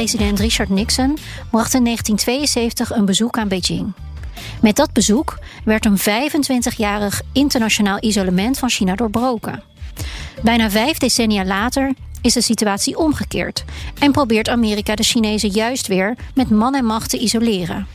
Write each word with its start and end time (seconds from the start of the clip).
President 0.00 0.38
Richard 0.38 0.68
Nixon 0.68 1.18
bracht 1.50 1.74
in 1.74 1.84
1972 1.84 2.90
een 2.96 3.04
bezoek 3.04 3.38
aan 3.38 3.48
Beijing. 3.48 3.92
Met 4.60 4.76
dat 4.76 4.92
bezoek 4.92 5.38
werd 5.64 5.84
een 5.84 5.98
25-jarig 5.98 7.22
internationaal 7.32 7.96
isolement 8.00 8.58
van 8.58 8.70
China 8.70 8.94
doorbroken. 8.94 9.62
Bijna 10.42 10.70
vijf 10.70 10.98
decennia 10.98 11.44
later 11.44 11.92
is 12.22 12.32
de 12.32 12.42
situatie 12.42 12.98
omgekeerd 12.98 13.64
en 13.98 14.12
probeert 14.12 14.48
Amerika 14.48 14.94
de 14.94 15.02
Chinezen 15.02 15.50
juist 15.50 15.86
weer 15.86 16.16
met 16.34 16.50
man 16.50 16.74
en 16.74 16.84
macht 16.84 17.10
te 17.10 17.18
isoleren. 17.18 17.86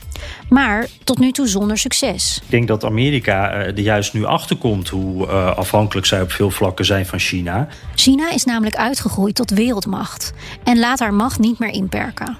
Maar 0.50 0.88
tot 1.04 1.20
nu 1.20 1.32
toe 1.32 1.48
zonder 1.48 1.78
succes. 1.78 2.40
Ik 2.44 2.52
denk 2.52 2.68
dat 2.68 2.84
Amerika 2.84 3.52
eh, 3.52 3.68
er 3.68 3.80
juist 3.80 4.14
nu 4.14 4.26
achterkomt 4.26 4.90
hoe 4.90 5.28
uh, 5.28 5.58
afhankelijk 5.58 6.08
zij 6.08 6.22
op 6.22 6.32
veel 6.32 6.52
vlakken 6.52 6.86
zijn 6.86 7.06
van 7.06 7.20
China. 7.20 7.68
China 7.96 8.32
is 8.32 8.44
namelijk 8.44 8.76
uitgegroeid 8.76 9.36
tot 9.36 9.50
wereldmacht 9.50 10.34
en 10.66 10.80
laat 10.80 11.00
haar 11.00 11.14
macht 11.14 11.40
niet 11.40 11.60
meer 11.60 11.70
inperken. 11.70 12.38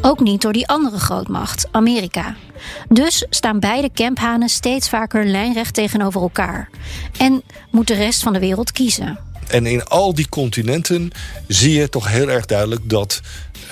Ook 0.00 0.20
niet 0.20 0.42
door 0.42 0.52
die 0.52 0.68
andere 0.68 0.98
grootmacht, 0.98 1.68
Amerika. 1.70 2.36
Dus 2.88 3.26
staan 3.30 3.60
beide 3.60 3.90
kemphanen 3.94 4.48
steeds 4.48 4.88
vaker 4.88 5.24
lijnrecht 5.24 5.74
tegenover 5.74 6.20
elkaar. 6.20 6.68
En 7.18 7.42
moet 7.70 7.86
de 7.86 7.94
rest 7.94 8.22
van 8.22 8.32
de 8.32 8.38
wereld 8.38 8.72
kiezen. 8.72 9.18
En 9.48 9.66
in 9.66 9.84
al 9.84 10.14
die 10.14 10.28
continenten 10.28 11.10
zie 11.46 11.72
je 11.72 11.88
toch 11.88 12.08
heel 12.08 12.28
erg 12.28 12.46
duidelijk 12.46 12.90
dat 12.90 13.20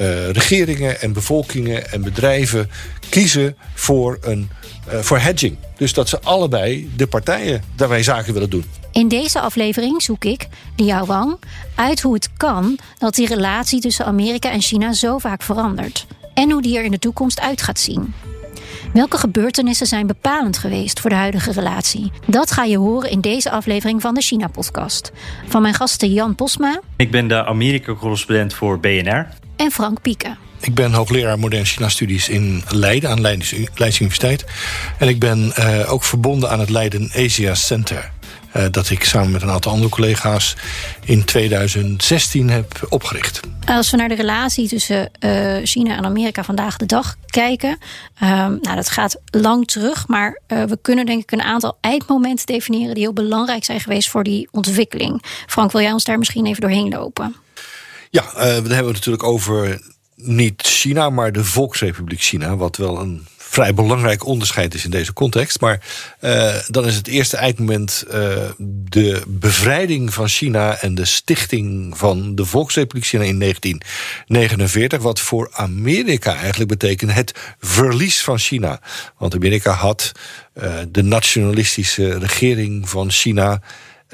uh, 0.01 0.31
regeringen 0.31 1.01
en 1.01 1.13
bevolkingen 1.13 1.93
en 1.93 2.03
bedrijven 2.03 2.71
kiezen 3.09 3.57
voor, 3.75 4.19
een, 4.21 4.51
voor 4.89 5.19
hedging. 5.19 5.57
Dus 5.77 5.93
dat 5.93 6.09
ze 6.09 6.21
allebei 6.21 6.91
de 6.97 7.07
partijen 7.07 7.63
daarbij 7.77 8.03
zaken 8.03 8.33
willen 8.33 8.51
doen. 8.51 8.65
In 8.93 9.09
deze 9.09 9.41
aflevering 9.41 10.03
zoek 10.03 10.25
ik, 10.25 10.49
Liao 10.77 11.07
Wang, 11.07 11.37
uit 11.75 12.01
hoe 12.01 12.15
het 12.15 12.29
kan 12.37 12.79
dat 12.99 13.15
die 13.15 13.27
relatie 13.27 13.81
tussen 13.81 14.05
Amerika 14.05 14.51
en 14.51 14.61
China 14.61 14.93
zo 14.93 15.19
vaak 15.19 15.43
verandert. 15.43 16.07
En 16.35 16.51
hoe 16.51 16.63
die 16.63 16.79
er 16.79 16.85
in 16.85 16.91
de 16.91 16.99
toekomst 16.99 17.41
uit 17.41 17.63
gaat 17.63 17.79
zien. 17.79 18.15
Welke 18.93 19.19
gebeurtenissen 19.19 19.87
zijn 19.87 20.07
bepalend 20.07 20.59
geweest 20.59 21.01
voor 21.01 21.11
de 21.11 21.17
huidige 21.17 21.53
relatie? 21.53 22.13
Dat 22.27 22.51
ga 22.51 22.65
je 22.65 22.79
horen 22.79 23.11
in 23.11 23.21
deze 23.21 23.51
aflevering 23.51 24.03
van 24.03 24.15
de 24.15 24.21
China-podcast. 24.21 25.13
Van 25.49 25.63
mijn 25.63 25.75
gasten 25.75 26.13
Jan 26.13 26.35
Posma. 26.35 26.81
Ik 26.97 27.11
ben 27.11 27.29
de 27.29 27.45
Amerika-correspondent 27.45 28.55
voor 28.55 28.81
BNR. 28.81 29.29
En 29.57 29.71
Frank 29.71 30.01
Pieken. 30.01 30.46
Ik 30.67 30.75
ben 30.75 30.93
hoogleraar 30.93 31.39
moderne 31.39 31.67
China-studies 31.67 32.29
in 32.29 32.63
Leiden 32.69 33.11
aan 33.11 33.21
Leidens, 33.21 33.55
Leids 33.75 34.01
Universiteit. 34.01 34.45
En 34.99 35.09
ik 35.09 35.19
ben 35.19 35.53
uh, 35.59 35.93
ook 35.93 36.05
verbonden 36.05 36.51
aan 36.51 36.61
het 36.61 36.71
Leiden 36.71 37.11
Asia 37.15 37.55
Center. 37.55 38.11
Uh, 38.57 38.65
dat 38.71 38.91
ik 38.91 39.05
samen 39.05 39.31
met 39.31 39.43
een 39.43 39.51
aantal 39.51 39.73
andere 39.73 39.91
collega's 39.91 40.57
in 41.05 41.25
2016 41.25 42.51
heb 42.51 42.87
opgericht. 42.89 43.41
Als 43.65 43.91
we 43.91 43.97
naar 43.97 44.09
de 44.09 44.15
relatie 44.15 44.69
tussen 44.69 45.11
uh, 45.21 45.57
China 45.63 45.97
en 45.97 46.05
Amerika 46.05 46.45
vandaag 46.45 46.77
de 46.77 46.87
dag 46.87 47.17
kijken, 47.27 47.79
nou, 48.19 48.75
dat 48.75 48.91
gaat 48.91 49.17
lang 49.25 49.67
terug, 49.67 50.09
maar 50.09 50.41
uh, 50.49 50.63
we 50.63 50.79
kunnen 50.83 51.07
denk 51.07 51.23
ik 51.23 51.33
een 51.33 51.43
aantal 51.43 51.79
eindmomenten 51.81 52.47
definiëren 52.47 52.95
die 52.95 53.03
heel 53.03 53.13
belangrijk 53.13 53.65
zijn 53.65 53.81
geweest 53.81 54.09
voor 54.09 54.23
die 54.23 54.49
ontwikkeling. 54.51 55.23
Frank, 55.47 55.73
wil 55.73 55.81
jij 55.81 55.93
ons 55.93 56.05
daar 56.05 56.19
misschien 56.19 56.47
even 56.47 56.61
doorheen 56.61 56.89
lopen? 56.89 57.37
Ja, 58.11 58.23
uh, 58.23 58.35
dan 58.35 58.47
hebben 58.47 58.71
we 58.71 58.73
het 58.73 58.87
natuurlijk 58.87 59.25
over 59.25 59.81
niet 60.17 60.63
China, 60.63 61.11
maar 61.11 61.33
de 61.33 61.45
Volksrepubliek 61.45 62.21
China, 62.21 62.57
wat 62.57 62.77
wel 62.77 63.01
een 63.01 63.27
vrij 63.57 63.75
belangrijk 63.75 64.27
onderscheid 64.27 64.75
is 64.75 64.85
in 64.85 64.91
deze 64.91 65.13
context. 65.13 65.61
Maar 65.61 65.81
uh, 66.21 66.55
dan 66.69 66.87
is 66.87 66.95
het 66.95 67.07
eerste 67.07 67.37
eindmoment 67.37 68.05
uh, 68.09 68.15
de 68.59 69.23
bevrijding 69.27 70.15
van 70.15 70.29
China 70.29 70.77
en 70.81 70.95
de 70.95 71.05
stichting 71.05 71.99
van 71.99 72.35
de 72.35 72.45
Volksrepubliek 72.45 73.05
China 73.05 73.23
in 73.23 73.39
1949. 73.39 75.03
Wat 75.03 75.21
voor 75.21 75.51
Amerika 75.53 76.37
eigenlijk 76.37 76.71
betekent 76.71 77.13
het 77.13 77.39
verlies 77.61 78.23
van 78.23 78.39
China. 78.39 78.81
Want 79.19 79.35
Amerika 79.35 79.73
had 79.73 80.13
uh, 80.55 80.75
de 80.89 81.03
nationalistische 81.03 82.19
regering 82.19 82.89
van 82.89 83.11
China. 83.11 83.61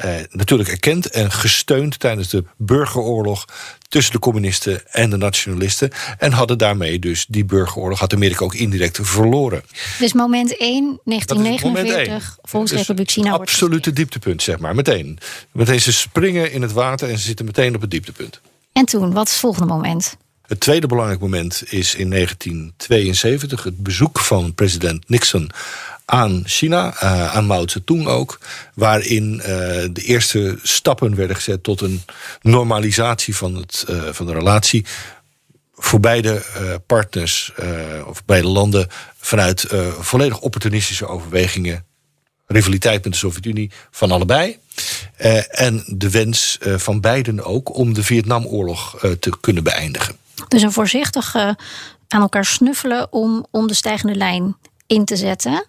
Uh, 0.04 0.14
natuurlijk 0.30 0.68
erkend 0.68 1.10
en 1.10 1.32
gesteund 1.32 2.00
tijdens 2.00 2.28
de 2.28 2.44
burgeroorlog 2.56 3.44
tussen 3.88 4.12
de 4.12 4.18
communisten 4.18 4.92
en 4.92 5.10
de 5.10 5.16
nationalisten. 5.16 5.90
En 6.18 6.32
hadden 6.32 6.58
daarmee 6.58 6.98
dus 6.98 7.26
die 7.28 7.44
burgeroorlog, 7.44 7.98
had 7.98 8.14
Amerika 8.14 8.44
ook 8.44 8.54
indirect 8.54 8.98
verloren. 9.02 9.62
Dus 9.98 10.12
moment 10.12 10.56
1, 10.56 11.00
1949, 11.04 12.38
Volksrepubliek 12.42 13.06
dus 13.06 13.14
China. 13.14 13.32
Absolute 13.32 13.92
dieptepunt, 13.92 14.42
zeg 14.42 14.58
maar, 14.58 14.74
meteen. 14.74 15.18
Meteen 15.52 15.80
ze 15.80 15.92
springen 15.92 16.52
in 16.52 16.62
het 16.62 16.72
water 16.72 17.08
en 17.08 17.18
ze 17.18 17.24
zitten 17.24 17.44
meteen 17.44 17.74
op 17.74 17.80
het 17.80 17.90
dieptepunt. 17.90 18.40
En 18.72 18.84
toen, 18.84 19.12
wat 19.12 19.26
is 19.26 19.32
het 19.32 19.40
volgende 19.40 19.72
moment? 19.72 20.16
Het 20.46 20.60
tweede 20.60 20.86
belangrijk 20.86 21.20
moment 21.20 21.62
is 21.68 21.94
in 21.94 22.10
1972 22.10 23.64
het 23.64 23.76
bezoek 23.82 24.18
van 24.18 24.54
president 24.54 25.08
Nixon 25.08 25.50
aan 26.04 26.42
China, 26.44 26.94
uh, 26.94 27.34
aan 27.34 27.46
Mao 27.46 27.68
Zedong 27.68 28.06
ook, 28.06 28.40
waarin 28.74 29.34
uh, 29.34 29.46
de 29.92 30.02
eerste 30.04 30.58
stappen 30.62 31.14
werden 31.14 31.36
gezet 31.36 31.62
tot 31.62 31.80
een 31.80 32.02
normalisatie 32.40 33.36
van, 33.36 33.54
het, 33.54 33.84
uh, 33.90 34.02
van 34.10 34.26
de 34.26 34.32
relatie 34.32 34.84
voor 35.74 36.00
beide 36.00 36.42
partners 36.86 37.52
of 38.06 38.24
beide 38.24 38.48
landen 38.48 38.88
vanuit 39.18 39.66
volledig 39.98 40.40
opportunistische 40.40 41.06
overwegingen. 41.06 41.84
Rivaliteit 42.46 43.04
met 43.04 43.12
de 43.12 43.18
Sovjet-Unie 43.18 43.70
van 43.90 44.10
allebei. 44.10 44.58
en 45.48 45.84
de 45.86 46.10
wens 46.10 46.58
van 46.60 47.00
beiden 47.00 47.44
ook 47.44 47.76
om 47.76 47.94
de 47.94 48.02
Vietnamoorlog 48.02 48.98
te 49.20 49.32
kunnen 49.40 49.62
beëindigen. 49.62 50.16
Dus 50.48 50.62
een 50.62 50.72
voorzichtig 50.72 51.34
aan 52.12 52.20
elkaar 52.20 52.44
snuffelen 52.44 53.12
om, 53.12 53.46
om 53.50 53.66
de 53.66 53.74
stijgende 53.74 54.14
lijn 54.14 54.56
in 54.86 55.04
te 55.04 55.16
zetten. 55.16 55.66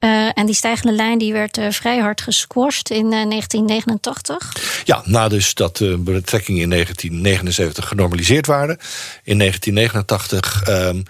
Uh, 0.00 0.28
en 0.34 0.46
die 0.46 0.54
stijgende 0.54 0.92
lijn 0.92 1.18
die 1.18 1.32
werd 1.32 1.58
uh, 1.58 1.70
vrij 1.70 1.98
hard 1.98 2.20
gesquashed 2.20 2.90
in 2.90 3.04
uh, 3.04 3.10
1989. 3.10 4.82
Ja, 4.84 5.02
na 5.04 5.28
dus 5.28 5.54
dat 5.54 5.76
de 5.76 5.96
betrekkingen 5.96 6.62
in 6.62 6.70
1979 6.70 7.88
genormaliseerd 7.88 8.46
waren. 8.46 8.78
In 9.24 9.38
1989 9.38 10.68
um, 10.68 11.02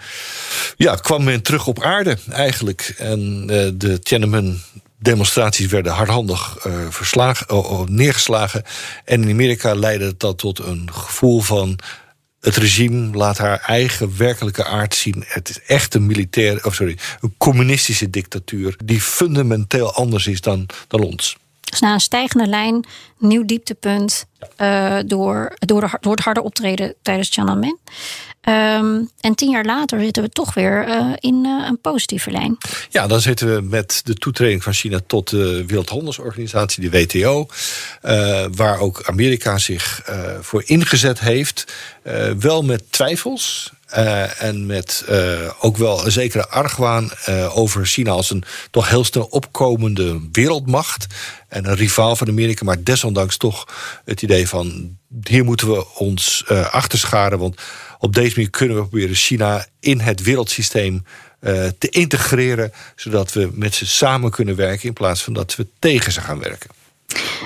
ja, 0.77 0.95
kwam 0.95 1.23
men 1.23 1.41
terug 1.41 1.67
op 1.67 1.83
aarde 1.83 2.17
eigenlijk. 2.31 2.93
En 2.97 3.47
de 3.77 3.99
Tiananmen 4.03 4.61
demonstraties 4.97 5.67
werden 5.67 5.93
hardhandig 5.93 6.57
verslagen, 6.89 7.47
uh, 7.51 7.81
neergeslagen. 7.85 8.63
En 9.05 9.23
in 9.23 9.29
Amerika 9.29 9.75
leidde 9.75 10.13
dat 10.17 10.37
tot 10.37 10.59
een 10.59 10.89
gevoel 10.93 11.41
van 11.41 11.79
het 12.39 12.55
regime 12.55 13.17
laat 13.17 13.37
haar 13.37 13.59
eigen 13.59 14.17
werkelijke 14.17 14.65
aard 14.65 14.95
zien. 14.95 15.23
Het 15.27 15.49
is 15.49 15.61
echt 15.61 15.93
een 15.93 16.05
militair, 16.05 16.65
of 16.65 16.75
sorry, 16.75 16.97
een 17.21 17.33
communistische 17.37 18.09
dictatuur 18.09 18.75
die 18.85 19.01
fundamenteel 19.01 19.93
anders 19.93 20.27
is 20.27 20.41
dan, 20.41 20.65
dan 20.87 21.01
ons. 21.01 21.37
Dus 21.69 21.79
na 21.79 21.93
een 21.93 21.99
stijgende 21.99 22.47
lijn, 22.47 22.85
nieuw 23.17 23.45
dieptepunt 23.45 24.25
uh, 24.57 24.99
door, 25.05 25.53
door, 25.59 25.81
de, 25.81 25.97
door 25.99 26.11
het 26.11 26.23
harde 26.23 26.43
optreden 26.43 26.95
tijdens 27.01 27.29
Tiananmen. 27.29 27.79
Um, 28.43 29.09
en 29.19 29.35
tien 29.35 29.49
jaar 29.49 29.65
later 29.65 30.01
zitten 30.01 30.23
we 30.23 30.29
toch 30.29 30.53
weer 30.53 30.87
uh, 30.87 31.13
in 31.15 31.45
uh, 31.45 31.65
een 31.67 31.79
positieve 31.81 32.31
lijn. 32.31 32.57
Ja, 32.89 33.07
dan 33.07 33.21
zitten 33.21 33.55
we 33.55 33.61
met 33.61 34.01
de 34.03 34.13
toetreding 34.13 34.63
van 34.63 34.73
China 34.73 34.99
tot 35.07 35.29
de 35.29 35.65
Wereldhandelsorganisatie, 35.65 36.89
de 36.89 37.05
WTO. 37.05 37.47
Uh, 38.03 38.45
waar 38.51 38.79
ook 38.79 39.01
Amerika 39.05 39.57
zich 39.57 40.01
voor 40.41 40.63
ingezet 40.65 41.19
heeft. 41.19 41.73
wel 42.39 42.63
met 42.63 42.91
twijfels. 42.91 43.71
En 44.37 44.65
met 44.65 45.05
ook 45.59 45.77
wel 45.77 46.05
een 46.05 46.11
zekere 46.11 46.47
argwaan 46.47 47.11
uh, 47.29 47.57
over 47.57 47.85
China 47.85 48.11
als 48.11 48.29
een 48.29 48.43
toch 48.71 48.89
heel 48.89 49.03
snel 49.03 49.23
opkomende 49.23 50.19
wereldmacht. 50.31 51.07
En 51.47 51.65
een 51.65 51.75
rivaal 51.75 52.15
van 52.15 52.27
Amerika, 52.27 52.65
maar 52.65 52.83
desondanks 52.83 53.37
toch 53.37 53.67
het 54.05 54.21
idee 54.21 54.47
van 54.47 54.97
hier 55.23 55.43
moeten 55.43 55.71
we 55.71 55.95
ons 55.95 56.43
achterscharen. 56.71 57.39
Want 57.39 57.61
op 57.99 58.13
deze 58.13 58.35
manier 58.35 58.49
kunnen 58.49 58.77
we 58.77 58.87
proberen 58.87 59.15
China 59.15 59.65
in 59.79 59.99
het 59.99 60.21
wereldsysteem 60.21 61.03
te 61.77 61.89
integreren. 61.89 62.71
Zodat 62.95 63.33
we 63.33 63.49
met 63.53 63.75
ze 63.75 63.87
samen 63.87 64.31
kunnen 64.31 64.55
werken 64.55 64.87
in 64.87 64.93
plaats 64.93 65.23
van 65.23 65.33
dat 65.33 65.55
we 65.55 65.67
tegen 65.79 66.11
ze 66.11 66.21
gaan 66.21 66.39
werken. 66.39 66.69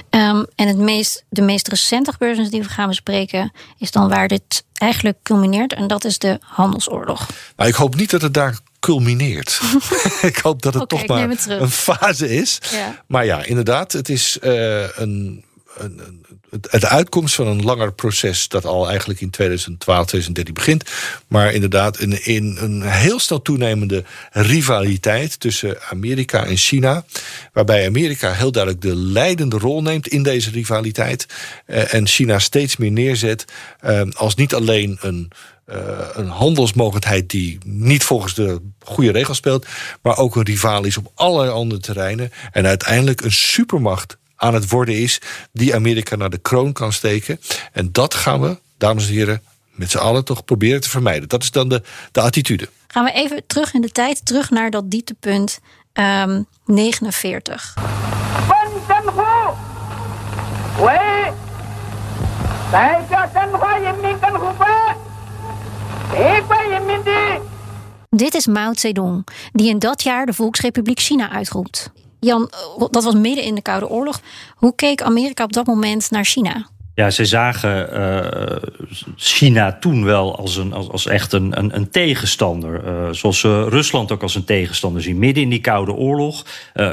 Um, 0.09 0.45
en 0.55 0.67
het 0.67 0.77
meest, 0.77 1.23
de 1.29 1.41
meest 1.41 1.67
recente 1.67 2.11
gebeurtenis 2.11 2.49
die 2.49 2.61
we 2.61 2.69
gaan 2.69 2.87
bespreken, 2.87 3.51
is 3.77 3.91
dan 3.91 4.09
waar 4.09 4.27
dit 4.27 4.63
eigenlijk 4.73 5.17
culmineert. 5.23 5.73
En 5.73 5.87
dat 5.87 6.05
is 6.05 6.17
de 6.17 6.39
handelsoorlog. 6.41 7.27
Nou, 7.55 7.69
ik 7.69 7.75
hoop 7.75 7.95
niet 7.95 8.09
dat 8.09 8.21
het 8.21 8.33
daar 8.33 8.57
culmineert. 8.79 9.61
ik 10.21 10.37
hoop 10.37 10.61
dat 10.61 10.73
het 10.73 10.89
toch 10.89 11.07
maar 11.07 11.29
een 11.47 11.69
fase 11.69 12.35
is. 12.35 12.59
Ja. 12.71 13.03
Maar 13.07 13.25
ja, 13.25 13.43
inderdaad, 13.43 13.91
het 13.91 14.09
is 14.09 14.37
uh, 14.41 14.97
een 14.97 15.43
het, 16.69 16.85
uitkomst 16.85 17.35
van 17.35 17.47
een 17.47 17.63
langer 17.63 17.93
proces 17.93 18.47
dat 18.47 18.65
al 18.65 18.87
eigenlijk 18.89 19.21
in 19.21 19.29
2012, 19.29 20.05
2013 20.05 20.53
begint. 20.53 20.91
Maar 21.27 21.53
inderdaad 21.53 21.99
in, 21.99 22.57
een 22.59 22.81
heel 22.81 23.19
snel 23.19 23.41
toenemende 23.41 24.03
rivaliteit 24.31 25.39
tussen 25.39 25.81
Amerika 25.89 26.45
en 26.45 26.57
China. 26.57 27.05
Waarbij 27.53 27.87
Amerika 27.87 28.31
heel 28.31 28.51
duidelijk 28.51 28.83
de 28.83 28.95
leidende 28.95 29.57
rol 29.57 29.81
neemt 29.81 30.07
in 30.07 30.23
deze 30.23 30.51
rivaliteit. 30.51 31.25
Eh, 31.65 31.93
en 31.93 32.07
China 32.07 32.39
steeds 32.39 32.77
meer 32.77 32.91
neerzet 32.91 33.45
eh, 33.79 34.01
als 34.13 34.35
niet 34.35 34.53
alleen 34.53 34.97
een. 35.01 35.31
Uh, 35.69 36.07
een 36.13 36.27
handelsmogelijkheid 36.27 37.29
die 37.29 37.57
niet 37.65 38.03
volgens 38.03 38.33
de 38.33 38.61
goede 38.79 39.11
regels 39.11 39.37
speelt, 39.37 39.65
maar 40.01 40.17
ook 40.17 40.35
een 40.35 40.43
rivaal 40.43 40.83
is 40.83 40.97
op 40.97 41.11
allerlei 41.15 41.51
andere 41.51 41.81
terreinen. 41.81 42.31
En 42.51 42.65
uiteindelijk 42.65 43.21
een 43.21 43.31
supermacht 43.31 44.17
aan 44.43 44.53
het 44.53 44.69
worden 44.69 44.95
is 44.95 45.21
die 45.51 45.75
Amerika 45.75 46.15
naar 46.15 46.29
de 46.29 46.37
kroon 46.37 46.73
kan 46.73 46.93
steken. 46.93 47.39
En 47.71 47.91
dat 47.91 48.13
gaan 48.13 48.41
we, 48.41 48.57
dames 48.77 49.07
en 49.07 49.13
heren, 49.13 49.41
met 49.71 49.91
z'n 49.91 49.97
allen 49.97 50.25
toch 50.25 50.45
proberen 50.45 50.81
te 50.81 50.89
vermijden. 50.89 51.29
Dat 51.29 51.43
is 51.43 51.51
dan 51.51 51.69
de, 51.69 51.81
de 52.11 52.21
attitude. 52.21 52.69
Gaan 52.87 53.03
we 53.03 53.11
even 53.11 53.43
terug 53.47 53.73
in 53.73 53.81
de 53.81 53.89
tijd, 53.89 54.25
terug 54.25 54.49
naar 54.49 54.69
dat 54.69 54.91
dieptepunt 54.91 55.59
um, 55.93 56.45
49. 56.65 57.73
Dit 68.09 68.33
is 68.33 68.47
Mao 68.47 68.73
Zedong, 68.73 69.27
die 69.51 69.69
in 69.69 69.79
dat 69.79 70.03
jaar 70.03 70.25
de 70.25 70.33
Volksrepubliek 70.33 70.99
China 70.99 71.31
uitroept. 71.31 71.91
Jan, 72.23 72.49
dat 72.89 73.03
was 73.03 73.13
midden 73.13 73.43
in 73.43 73.55
de 73.55 73.61
Koude 73.61 73.89
Oorlog. 73.89 74.19
Hoe 74.55 74.75
keek 74.75 75.01
Amerika 75.01 75.43
op 75.43 75.53
dat 75.53 75.65
moment 75.65 76.11
naar 76.11 76.25
China? 76.25 76.67
Ja, 76.95 77.09
ze 77.09 77.25
zagen 77.25 77.89
uh, 77.93 78.69
China 79.15 79.77
toen 79.79 80.05
wel 80.05 80.37
als, 80.37 80.55
een, 80.55 80.73
als, 80.73 80.89
als 80.89 81.07
echt 81.07 81.33
een, 81.33 81.57
een, 81.59 81.75
een 81.75 81.89
tegenstander. 81.89 82.83
Uh, 82.85 83.07
zoals 83.11 83.39
ze 83.39 83.69
Rusland 83.69 84.11
ook 84.11 84.21
als 84.21 84.35
een 84.35 84.43
tegenstander 84.43 85.01
zien. 85.01 85.19
Midden 85.19 85.43
in 85.43 85.49
die 85.49 85.61
Koude 85.61 85.93
Oorlog 85.93 86.45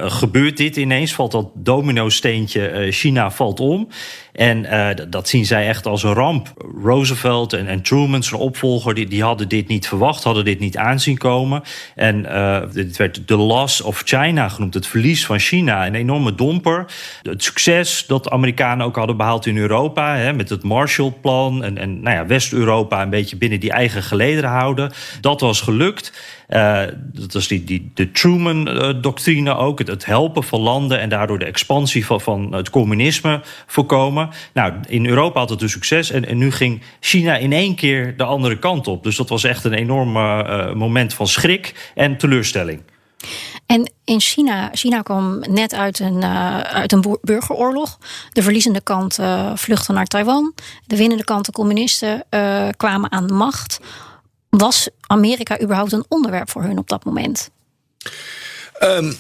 gebeurt 0.05 0.57
dit 0.57 0.77
ineens. 0.77 1.13
Valt 1.13 1.33
dat 1.33 1.51
domino-steentje 1.55 2.87
China 2.91 3.31
valt 3.31 3.61
om. 3.61 3.89
En 4.33 4.67
dat 5.11 5.29
zien 5.29 5.47
zij 5.47 5.69
echt 5.69 5.87
als 5.87 6.03
een 6.03 6.13
ramp. 6.13 6.53
Roosevelt 6.83 7.53
en, 7.53 7.67
en 7.67 7.83
Truman, 7.83 8.23
zijn 8.23 8.41
opvolger, 8.41 8.95
die, 8.95 9.07
die 9.07 9.23
hadden 9.23 9.49
dit 9.49 9.69
niet 9.69 9.89
verwacht, 9.89 10.25
hadden 10.25 10.45
dit 10.45 10.61
niet 10.61 10.77
aanzien 10.77 11.19
komen. 11.19 11.63
En 11.95 12.23
dit 12.73 12.97
werd 12.97 13.29
de 13.29 13.37
loss 13.37 13.81
of 13.81 14.03
China 14.05 14.49
genoemd, 14.49 14.75
het 14.75 14.87
verlies 14.87 15.27
van 15.27 15.39
China. 15.39 15.87
Een 15.87 15.95
enorme 15.95 16.35
domper. 16.35 16.87
Het 17.23 17.43
succes 17.43 18.05
dat 18.07 18.25
de 18.25 18.31
Amerikanen 18.31 18.87
ook 18.87 18.97
hadden 18.97 19.17
behaald 19.17 19.47
in 19.47 19.57
Europa, 19.57 19.89
met 20.35 20.49
het 20.49 20.63
Marshallplan 20.63 21.65
en, 21.65 21.79
en 21.79 22.01
nou 22.01 22.17
ja, 22.17 22.27
West-Europa 22.27 23.03
een 23.03 23.11
beetje 23.11 23.37
binnen 23.37 23.61
die 23.61 23.73
eigen 23.73 24.03
gelederen 24.03 24.51
houden, 24.51 24.93
dat 25.21 25.41
was 25.41 25.61
gelukt. 25.61 26.13
Uh, 26.49 26.83
dat 27.13 27.35
is 27.35 27.49
die, 27.49 27.65
die, 27.65 27.91
de 27.95 28.11
Truman-doctrine 28.11 29.57
ook. 29.57 29.79
Het, 29.79 30.07
helpen 30.07 30.43
van 30.43 30.61
landen 30.61 31.01
en 31.01 31.09
daardoor 31.09 31.39
de 31.39 31.45
expansie 31.45 32.07
van, 32.07 32.21
van 32.21 32.55
het 32.55 32.71
communisme 32.71 33.41
voorkomen. 33.67 34.29
Nou, 34.55 34.73
in 34.89 35.07
Europa 35.07 35.41
had 35.41 35.51
het 35.51 35.59
dus 35.59 35.73
succes. 35.73 36.11
En, 36.11 36.27
en 36.27 36.39
nu 36.39 36.51
ging 36.51 36.83
China 37.01 37.37
in 37.37 37.53
één 37.53 37.75
keer 37.75 38.17
de 38.17 38.25
andere 38.25 38.59
kant 38.59 38.89
op. 38.89 39.03
Dus 39.03 39.17
dat 39.17 39.29
was 39.29 39.45
echt 39.45 39.65
een 39.65 39.73
enorm 39.73 40.17
uh, 40.17 40.73
moment 40.73 41.15
van 41.15 41.27
schrik 41.27 41.91
en 41.95 42.17
teleurstelling. 42.17 42.81
En 43.71 43.93
in 44.05 44.21
China, 44.21 44.71
China 44.73 45.03
kwam 45.03 45.39
net 45.39 45.75
uit 45.75 45.99
een, 45.99 46.17
uh, 46.17 46.61
uit 46.61 46.93
een 46.93 47.19
burgeroorlog. 47.23 47.99
De 48.33 48.43
verliezende 48.43 48.81
kant 48.81 49.19
uh, 49.19 49.53
vluchtte 49.55 49.93
naar 49.93 50.07
Taiwan. 50.07 50.55
De 50.87 50.97
winnende 50.97 51.25
kant, 51.25 51.47
de 51.47 51.53
communisten, 51.53 52.25
uh, 52.31 52.69
kwamen 52.77 53.13
aan 53.13 53.27
de 53.27 53.33
macht. 53.33 53.81
Was 54.49 54.89
Amerika 55.01 55.61
überhaupt 55.61 55.93
een 55.93 56.05
onderwerp 56.09 56.51
voor 56.51 56.63
hun 56.63 56.79
op 56.79 56.89
dat 56.89 57.05
moment? 57.05 57.51
Um, 58.83 59.17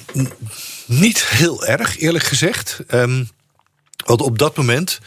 niet 0.87 1.25
heel 1.25 1.67
erg, 1.67 1.99
eerlijk 1.99 2.25
gezegd. 2.25 2.81
Um, 2.88 3.29
want 4.05 4.20
op 4.20 4.38
dat 4.38 4.56
moment 4.56 4.99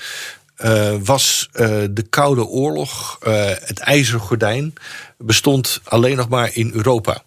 was 1.04 1.50
de 1.89 2.06
Koude 2.10 2.46
Oorlog, 2.46 3.18
het 3.60 3.80
ijzeren 3.80 4.19
gordijn, 4.19 4.74
bestond 5.18 5.81
alleen 5.84 6.16
nog 6.18 6.30
maar 6.30 6.56
in 6.56 6.72
Europa. 6.74 7.24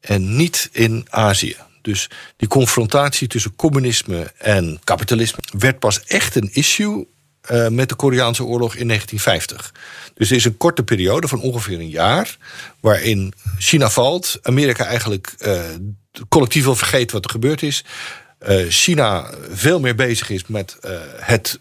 En 0.00 0.36
niet 0.36 0.68
in 0.72 1.06
Azië. 1.10 1.56
Dus 1.82 2.10
die 2.36 2.48
confrontatie 2.48 3.28
tussen 3.28 3.56
communisme 3.56 4.32
en 4.38 4.80
kapitalisme 4.84 5.38
werd 5.58 5.78
pas 5.78 6.04
echt 6.04 6.34
een 6.34 6.50
issue 6.52 7.06
uh, 7.50 7.68
met 7.68 7.88
de 7.88 7.94
Koreaanse 7.94 8.44
oorlog 8.44 8.74
in 8.74 8.86
1950. 8.86 9.74
Dus 10.14 10.30
er 10.30 10.36
is 10.36 10.44
een 10.44 10.56
korte 10.56 10.82
periode 10.82 11.28
van 11.28 11.40
ongeveer 11.40 11.78
een 11.78 11.88
jaar. 11.88 12.36
waarin 12.80 13.32
China 13.58 13.90
valt, 13.90 14.38
Amerika 14.42 14.84
eigenlijk 14.84 15.34
uh, 15.38 15.60
collectief 16.28 16.64
wil 16.64 16.76
vergeten 16.76 17.14
wat 17.14 17.24
er 17.24 17.30
gebeurd 17.30 17.62
is. 17.62 17.84
Uh, 18.48 18.68
China 18.68 19.30
veel 19.50 19.80
meer 19.80 19.94
bezig 19.94 20.30
is 20.30 20.46
met 20.46 20.76
het 21.16 21.60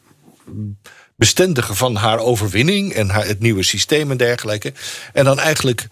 bestendigen 1.19 1.75
van 1.75 1.95
haar 1.95 2.19
overwinning 2.19 2.93
en 2.93 3.09
haar, 3.09 3.25
het 3.25 3.39
nieuwe 3.39 3.63
systeem 3.63 4.11
en 4.11 4.17
dergelijke. 4.17 4.73
En 5.13 5.25
dan 5.25 5.39
eigenlijk 5.39 5.87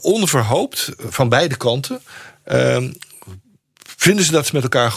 onverhoopt 0.00 0.92
van 0.98 1.28
beide 1.28 1.56
kanten 1.56 2.00
ehm, 2.44 2.90
vinden 3.98 4.24
ze, 4.24 4.30
dat 4.30 4.46
ze, 4.46 4.54
met 4.54 4.62
elkaar 4.62 4.92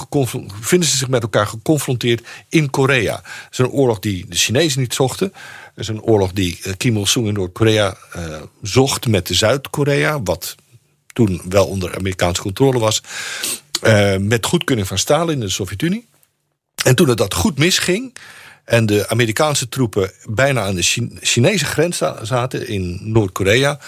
vinden 0.62 0.90
ze 0.90 0.98
zich 0.98 1.08
met 1.08 1.22
elkaar 1.22 1.48
geconfronteerd 1.48 2.28
in 2.50 2.70
Korea. 2.70 3.16
Dat 3.16 3.52
is 3.52 3.58
een 3.58 3.70
oorlog 3.70 4.00
die 4.00 4.26
de 4.28 4.36
Chinezen 4.36 4.80
niet 4.82 4.94
zochten. 4.94 5.30
Dat 5.30 5.40
is 5.76 5.88
een 5.88 6.02
oorlog 6.02 6.32
die 6.32 6.60
eh, 6.64 6.74
Kim 6.78 6.98
Il-sung 6.98 7.28
in 7.28 7.34
Noord-Korea 7.34 7.98
uh, 8.16 8.42
zocht 8.62 9.08
met 9.08 9.30
Zuid-Korea, 9.32 10.22
wat 10.22 10.56
toen 11.14 11.42
wel 11.50 11.68
onder 11.68 11.96
Amerikaanse 11.96 12.42
controle 12.42 12.80
was. 12.80 13.02
Uh, 13.84 14.18
met 14.18 14.46
goedkeuring 14.46 14.88
van 14.88 14.98
Stalin 14.98 15.34
in 15.34 15.40
de 15.40 15.50
Sovjet-Unie. 15.50 16.08
En 16.84 16.96
toen 16.96 17.10
het 17.10 17.18
dat 17.18 17.34
goed 17.34 17.58
misging, 17.58 18.14
en 18.66 18.86
de 18.86 19.10
Amerikaanse 19.10 19.70
troepen 19.70 20.12
bijna 20.26 20.62
aan 20.62 20.76
de 20.76 21.10
Chinese 21.22 21.66
grens 21.66 22.02
zaten 22.22 22.68
in 22.68 23.00
Noord-Korea, 23.04 23.80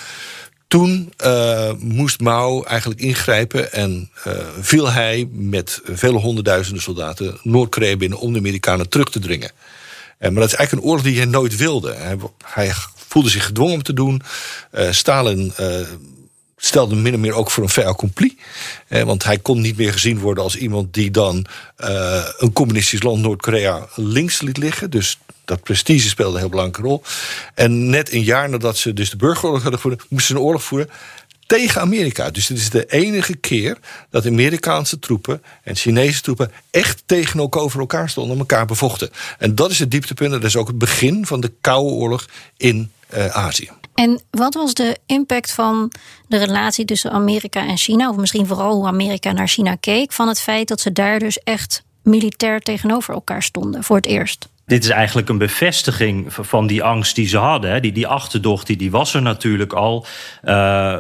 toen 0.73 1.13
uh, 1.25 1.71
moest 1.79 2.19
Mao 2.19 2.63
eigenlijk 2.63 3.01
ingrijpen 3.01 3.73
en 3.73 4.09
uh, 4.27 4.33
viel 4.59 4.91
hij 4.91 5.27
met 5.31 5.81
vele 5.83 6.17
honderdduizenden 6.17 6.83
soldaten 6.83 7.37
Noord-Korea 7.41 7.97
binnen 7.97 8.19
om 8.19 8.33
de 8.33 8.39
Amerikanen 8.39 8.89
terug 8.89 9.09
te 9.09 9.19
dringen. 9.19 9.51
En, 10.17 10.33
maar 10.33 10.41
dat 10.41 10.51
is 10.51 10.57
eigenlijk 10.57 10.71
een 10.71 10.91
oorlog 10.91 11.05
die 11.05 11.17
hij 11.17 11.25
nooit 11.25 11.55
wilde. 11.55 11.93
Hij, 11.93 12.17
hij 12.45 12.71
voelde 12.95 13.29
zich 13.29 13.45
gedwongen 13.45 13.73
om 13.73 13.83
te 13.83 13.93
doen. 13.93 14.21
Stalin 14.89 15.53
stelde 16.57 16.95
min 16.95 17.13
of 17.13 17.19
meer 17.19 17.33
ook 17.33 17.51
voor 17.51 17.63
een 17.63 17.69
fait 17.69 17.85
accompli. 17.85 18.37
want 18.87 19.23
hij 19.23 19.37
kon 19.37 19.61
niet 19.61 19.77
meer 19.77 19.93
gezien 19.93 20.19
worden 20.19 20.43
als 20.43 20.55
iemand 20.55 20.93
die 20.93 21.11
dan 21.11 21.45
een 22.37 22.53
communistisch 22.53 23.03
land 23.03 23.21
Noord-Korea 23.21 23.87
links 23.95 24.41
liet 24.41 24.57
liggen. 24.57 24.89
Dus 24.89 25.17
dat 25.45 25.63
prestige 25.63 26.07
speelde 26.07 26.33
een 26.33 26.39
heel 26.39 26.49
belangrijke 26.49 26.87
rol. 26.87 27.03
En 27.53 27.89
net 27.89 28.13
een 28.13 28.23
jaar 28.23 28.49
nadat 28.49 28.77
ze 28.77 28.93
dus 28.93 29.09
de 29.09 29.15
burgeroorlog 29.15 29.61
hadden 29.61 29.79
gevoerd, 29.79 30.05
moesten 30.09 30.35
ze 30.35 30.41
een 30.41 30.47
oorlog 30.47 30.63
voeren 30.63 30.89
tegen 31.45 31.81
Amerika. 31.81 32.29
Dus 32.29 32.47
dit 32.47 32.57
is 32.57 32.69
de 32.69 32.85
enige 32.85 33.35
keer 33.35 33.77
dat 34.09 34.25
Amerikaanse 34.25 34.99
troepen 34.99 35.43
en 35.63 35.75
Chinese 35.75 36.21
troepen 36.21 36.51
echt 36.71 37.03
tegenover 37.05 37.79
elkaar 37.79 38.09
stonden 38.09 38.33
en 38.33 38.39
elkaar 38.39 38.65
bevochten. 38.65 39.09
En 39.37 39.55
dat 39.55 39.71
is 39.71 39.79
het 39.79 39.91
dieptepunt. 39.91 40.31
Dat 40.31 40.43
is 40.43 40.55
ook 40.55 40.67
het 40.67 40.77
begin 40.77 41.25
van 41.25 41.41
de 41.41 41.51
Koude 41.61 41.93
Oorlog 41.93 42.25
in 42.57 42.91
uh, 43.13 43.25
Azië. 43.27 43.69
En 43.93 44.21
wat 44.31 44.53
was 44.53 44.73
de 44.73 44.97
impact 45.05 45.51
van 45.51 45.91
de 46.27 46.37
relatie 46.37 46.85
tussen 46.85 47.11
Amerika 47.11 47.67
en 47.67 47.77
China, 47.77 48.09
of 48.09 48.15
misschien 48.15 48.47
vooral 48.47 48.75
hoe 48.75 48.87
Amerika 48.87 49.31
naar 49.31 49.47
China 49.47 49.75
keek, 49.75 50.11
van 50.11 50.27
het 50.27 50.39
feit 50.39 50.67
dat 50.67 50.81
ze 50.81 50.91
daar 50.91 51.19
dus 51.19 51.39
echt 51.39 51.83
militair 52.03 52.59
tegenover 52.59 53.13
elkaar 53.13 53.43
stonden 53.43 53.83
voor 53.83 53.95
het 53.95 54.05
eerst? 54.05 54.47
Dit 54.65 54.83
is 54.83 54.89
eigenlijk 54.89 55.29
een 55.29 55.37
bevestiging 55.37 56.25
van 56.29 56.67
die 56.67 56.83
angst 56.83 57.15
die 57.15 57.27
ze 57.27 57.37
hadden. 57.37 57.81
Die, 57.81 57.91
die 57.91 58.07
achterdocht 58.07 58.67
die, 58.67 58.77
die 58.77 58.91
was 58.91 59.13
er 59.13 59.21
natuurlijk 59.21 59.73
al. 59.73 60.05
Uh, 60.43 60.93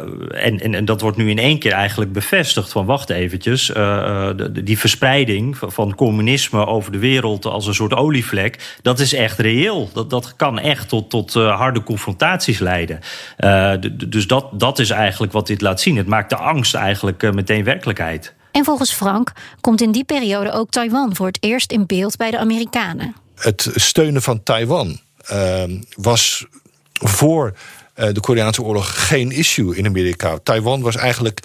en, 0.45 0.59
en, 0.59 0.85
dat 0.85 1.01
wordt 1.01 1.17
nu 1.17 1.29
in 1.29 1.39
één 1.39 1.59
keer 1.59 1.71
eigenlijk 1.71 2.13
bevestigd. 2.13 2.71
Van 2.71 2.85
wacht 2.85 3.09
eventjes, 3.09 3.69
uh, 3.69 4.29
die 4.51 4.79
verspreiding 4.79 5.57
van 5.59 5.95
communisme 5.95 6.65
over 6.65 6.91
de 6.91 6.97
wereld 6.97 7.45
als 7.45 7.67
een 7.67 7.73
soort 7.73 7.93
olievlek... 7.93 8.77
dat 8.81 8.99
is 8.99 9.13
echt 9.13 9.39
reëel. 9.39 9.89
Dat, 9.93 10.09
dat 10.09 10.35
kan 10.35 10.59
echt 10.59 10.89
tot, 10.89 11.09
tot 11.09 11.33
harde 11.33 11.83
confrontaties 11.83 12.59
leiden. 12.59 12.99
dus 14.07 14.27
dat, 14.27 14.59
dat 14.59 14.79
is 14.79 14.89
eigenlijk 14.89 15.33
wat 15.33 15.47
dit 15.47 15.61
laat 15.61 15.81
zien. 15.81 15.97
Het 15.97 16.07
maakt 16.07 16.29
de 16.29 16.35
angst 16.35 16.75
eigenlijk 16.75 17.33
meteen 17.33 17.63
werkelijkheid. 17.63 18.33
En 18.51 18.63
volgens 18.63 18.93
Frank 18.93 19.31
komt 19.61 19.81
in 19.81 19.91
die 19.91 20.03
periode 20.03 20.51
ook 20.51 20.69
Taiwan 20.69 21.15
voor 21.15 21.27
het 21.27 21.37
eerst 21.39 21.71
in 21.71 21.85
beeld 21.85 22.17
bij 22.17 22.31
de 22.31 22.37
Amerikanen. 22.37 23.22
Het 23.43 23.69
steunen 23.75 24.21
van 24.21 24.43
Taiwan 24.43 24.99
uh, 25.31 25.63
was 25.95 26.45
voor 26.93 27.53
uh, 27.95 28.07
de 28.13 28.19
Koreaanse 28.19 28.61
oorlog 28.61 29.07
geen 29.07 29.31
issue 29.31 29.75
in 29.75 29.85
Amerika. 29.85 30.37
Taiwan 30.43 30.81
was 30.81 30.95
eigenlijk 30.95 31.39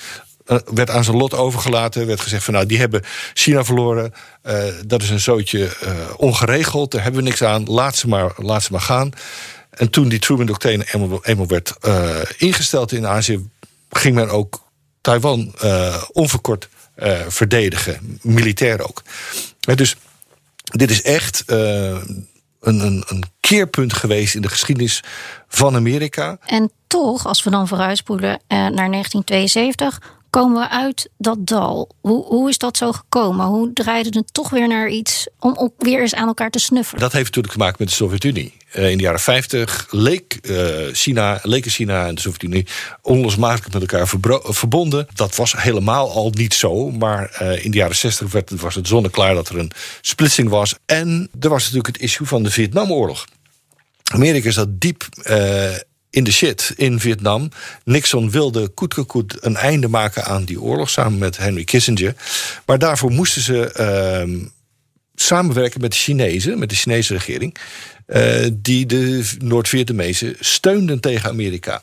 uh, 0.46 0.58
werd 0.74 0.90
aan 0.90 1.04
zijn 1.04 1.16
lot 1.16 1.34
overgelaten. 1.34 2.06
werd 2.06 2.20
gezegd 2.20 2.44
van 2.44 2.54
nou, 2.54 2.66
die 2.66 2.78
hebben 2.78 3.02
China 3.34 3.64
verloren. 3.64 4.14
Uh, 4.46 4.64
dat 4.86 5.02
is 5.02 5.10
een 5.10 5.20
zootje 5.20 5.70
ongeregeld. 6.16 6.90
Daar 6.90 7.02
hebben 7.02 7.20
we 7.22 7.28
niks 7.28 7.42
aan. 7.42 7.64
Laat 7.64 7.96
ze 7.96 8.08
maar, 8.08 8.32
laat 8.36 8.62
ze 8.62 8.72
maar 8.72 8.80
gaan. 8.80 9.10
En 9.70 9.90
toen 9.90 10.08
die 10.08 10.18
Truman-doctrine 10.18 10.86
eenmaal, 10.92 11.24
eenmaal 11.24 11.46
werd 11.46 11.74
ingesteld 12.36 12.92
in 12.92 13.06
Azië, 13.06 13.48
ging 13.90 14.14
men 14.14 14.28
ook 14.28 14.62
Taiwan 15.00 15.54
onverkort 16.12 16.68
verdedigen. 17.28 18.18
Militair 18.22 18.88
ook. 18.88 19.02
dus 19.60 19.96
dit 20.68 20.90
is 20.90 21.02
echt 21.02 21.42
een, 21.46 22.28
een, 22.60 23.04
een 23.06 23.22
keerpunt 23.40 23.92
geweest 23.92 24.34
in 24.34 24.42
de 24.42 24.48
geschiedenis 24.48 25.02
van 25.48 25.74
Amerika. 25.74 26.38
En 26.46 26.70
toch, 26.86 27.26
als 27.26 27.42
we 27.42 27.50
dan 27.50 27.68
vooruitspoelen 27.68 28.30
uh, 28.30 28.38
naar 28.48 28.90
1972, 28.90 30.00
komen 30.30 30.60
we 30.60 30.68
uit 30.68 31.08
dat 31.18 31.46
dal. 31.46 31.88
Hoe, 32.00 32.24
hoe 32.24 32.48
is 32.48 32.58
dat 32.58 32.76
zo 32.76 32.92
gekomen? 32.92 33.46
Hoe 33.46 33.72
draaide 33.72 34.18
het 34.18 34.34
toch 34.34 34.50
weer 34.50 34.68
naar 34.68 34.88
iets 34.88 35.28
om 35.38 35.54
ook 35.56 35.72
weer 35.78 36.00
eens 36.00 36.14
aan 36.14 36.26
elkaar 36.26 36.50
te 36.50 36.58
snuffelen? 36.58 37.00
Dat 37.00 37.12
heeft 37.12 37.24
natuurlijk 37.24 37.54
te 37.54 37.60
maken 37.60 37.76
met 37.78 37.88
de 37.88 37.94
Sovjet-Unie. 37.94 38.56
Uh, 38.76 38.90
in 38.90 38.96
de 38.96 39.02
jaren 39.02 39.20
50 39.20 39.86
leek, 39.90 40.38
uh, 40.42 40.58
China, 40.92 41.40
leken 41.42 41.70
China 41.70 42.06
en 42.06 42.14
de 42.14 42.20
Sovjet-Unie 42.20 42.66
onlosmakelijk 43.02 43.72
met 43.72 43.82
elkaar 43.82 44.08
verbonden. 44.42 45.06
Dat 45.14 45.36
was 45.36 45.52
helemaal 45.52 46.10
al 46.10 46.30
niet 46.30 46.54
zo. 46.54 46.90
Maar 46.90 47.38
uh, 47.42 47.64
in 47.64 47.70
de 47.70 47.76
jaren 47.76 47.96
60 47.96 48.32
werd, 48.32 48.60
was 48.60 48.74
het 48.74 48.88
zonneklaar 48.88 49.34
dat 49.34 49.48
er 49.48 49.58
een 49.58 49.72
splitsing 50.00 50.48
was. 50.48 50.74
En 50.86 51.30
er 51.40 51.48
was 51.48 51.62
natuurlijk 51.62 51.86
het 51.86 51.98
issue 51.98 52.26
van 52.26 52.42
de 52.42 52.50
Vietnamoorlog. 52.50 53.24
Amerika 54.12 54.50
zat 54.50 54.80
diep 54.80 55.08
in 56.18 56.24
de 56.24 56.32
shit 56.32 56.72
in 56.76 57.00
Vietnam. 57.00 57.48
Nixon 57.84 58.30
wilde 58.30 58.68
koet 58.68 59.44
een 59.44 59.56
einde 59.56 59.88
maken 59.88 60.24
aan 60.24 60.44
die 60.44 60.60
oorlog 60.60 60.90
samen 60.90 61.18
met 61.18 61.36
Henry 61.36 61.64
Kissinger. 61.64 62.14
Maar 62.66 62.78
daarvoor 62.78 63.10
moesten 63.10 63.42
ze 63.42 63.74
uh, 64.28 64.46
samenwerken 65.14 65.80
met 65.80 65.90
de 65.92 65.98
Chinezen, 65.98 66.58
met 66.58 66.68
de 66.68 66.74
Chinese 66.74 67.12
regering. 67.12 67.56
Uh, 68.06 68.46
die 68.52 68.86
de 68.86 69.30
Noord-Vietnamezen 69.38 70.36
steunden 70.40 71.00
tegen 71.00 71.28
Amerika. 71.28 71.82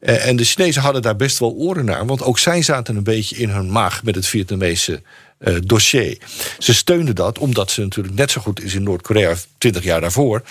Uh, 0.00 0.26
en 0.26 0.36
de 0.36 0.44
Chinezen 0.44 0.82
hadden 0.82 1.02
daar 1.02 1.16
best 1.16 1.38
wel 1.38 1.52
oren 1.52 1.84
naar, 1.84 2.06
want 2.06 2.22
ook 2.22 2.38
zij 2.38 2.62
zaten 2.62 2.96
een 2.96 3.02
beetje 3.02 3.36
in 3.36 3.48
hun 3.48 3.70
maag 3.70 4.02
met 4.02 4.14
het 4.14 4.26
Vietnamese 4.26 5.02
uh, 5.40 5.56
dossier. 5.64 6.18
Ze 6.58 6.74
steunden 6.74 7.14
dat 7.14 7.38
omdat 7.38 7.70
ze 7.70 7.80
natuurlijk 7.80 8.14
net 8.14 8.30
zo 8.30 8.40
goed 8.40 8.62
is 8.62 8.74
in 8.74 8.82
Noord-Korea, 8.82 9.34
20 9.58 9.84
jaar 9.84 10.00
daarvoor, 10.00 10.42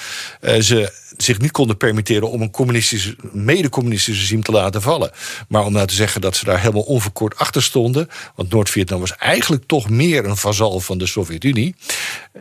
uh, 0.41 0.59
ze 0.59 0.93
zich 1.17 1.39
niet 1.39 1.51
konden 1.51 1.77
permitteren 1.77 2.29
om 2.29 2.41
een 2.41 2.51
communistisch, 2.51 3.13
mede-communistisch 3.31 4.19
regime 4.19 4.41
te 4.41 4.51
laten 4.51 4.81
vallen. 4.81 5.11
Maar 5.47 5.65
om 5.65 5.73
nou 5.73 5.87
te 5.87 5.93
zeggen 5.93 6.21
dat 6.21 6.35
ze 6.35 6.45
daar 6.45 6.59
helemaal 6.59 6.81
onverkort 6.81 7.37
achter 7.37 7.63
stonden, 7.63 8.07
want 8.35 8.49
Noord-Vietnam 8.49 8.99
was 8.99 9.15
eigenlijk 9.15 9.63
toch 9.65 9.89
meer 9.89 10.25
een 10.25 10.37
vazal 10.37 10.79
van 10.79 10.97
de 10.97 11.05
Sovjet-Unie, 11.05 11.75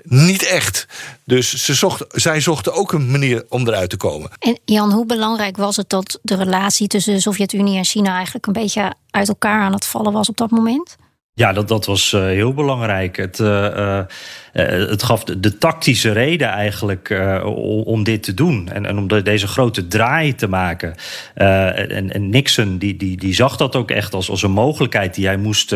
niet 0.02 0.42
echt. 0.42 0.86
Dus 1.24 1.64
ze 1.64 1.74
zocht, 1.74 2.04
zij 2.08 2.40
zochten 2.40 2.72
ook 2.72 2.92
een 2.92 3.10
manier 3.10 3.44
om 3.48 3.68
eruit 3.68 3.90
te 3.90 3.96
komen. 3.96 4.30
En 4.38 4.58
Jan, 4.64 4.92
hoe 4.92 5.06
belangrijk 5.06 5.56
was 5.56 5.76
het 5.76 5.88
dat 5.88 6.18
de 6.22 6.36
relatie 6.36 6.86
tussen 6.86 7.14
de 7.14 7.20
Sovjet-Unie 7.20 7.76
en 7.76 7.84
China 7.84 8.14
eigenlijk 8.14 8.46
een 8.46 8.52
beetje 8.52 8.94
uit 9.10 9.28
elkaar 9.28 9.60
aan 9.60 9.72
het 9.72 9.86
vallen 9.86 10.12
was 10.12 10.28
op 10.28 10.36
dat 10.36 10.50
moment? 10.50 10.96
Ja, 11.38 11.52
dat, 11.52 11.68
dat 11.68 11.86
was 11.86 12.12
uh, 12.12 12.22
heel 12.22 12.54
belangrijk. 12.54 13.16
Het, 13.16 13.38
uh, 13.38 13.48
uh, 13.48 14.00
het 14.52 15.02
gaf 15.02 15.24
de, 15.24 15.58
tactische 15.58 16.12
reden 16.12 16.48
eigenlijk 16.48 17.10
om, 17.44 17.82
om, 17.82 18.04
dit 18.04 18.22
te 18.22 18.34
doen. 18.34 18.68
En, 18.72 18.86
en 18.86 18.98
om 18.98 19.08
deze 19.22 19.46
grote 19.46 19.86
draai 19.86 20.34
te 20.34 20.48
maken. 20.48 20.94
En, 21.34 22.12
en, 22.12 22.30
Nixon 22.30 22.78
die, 22.78 22.96
die, 22.96 23.16
die 23.16 23.34
zag 23.34 23.56
dat 23.56 23.76
ook 23.76 23.90
echt 23.90 24.14
als, 24.14 24.42
een 24.42 24.50
mogelijkheid 24.50 25.14
die 25.14 25.26
hij 25.26 25.36
moest 25.36 25.74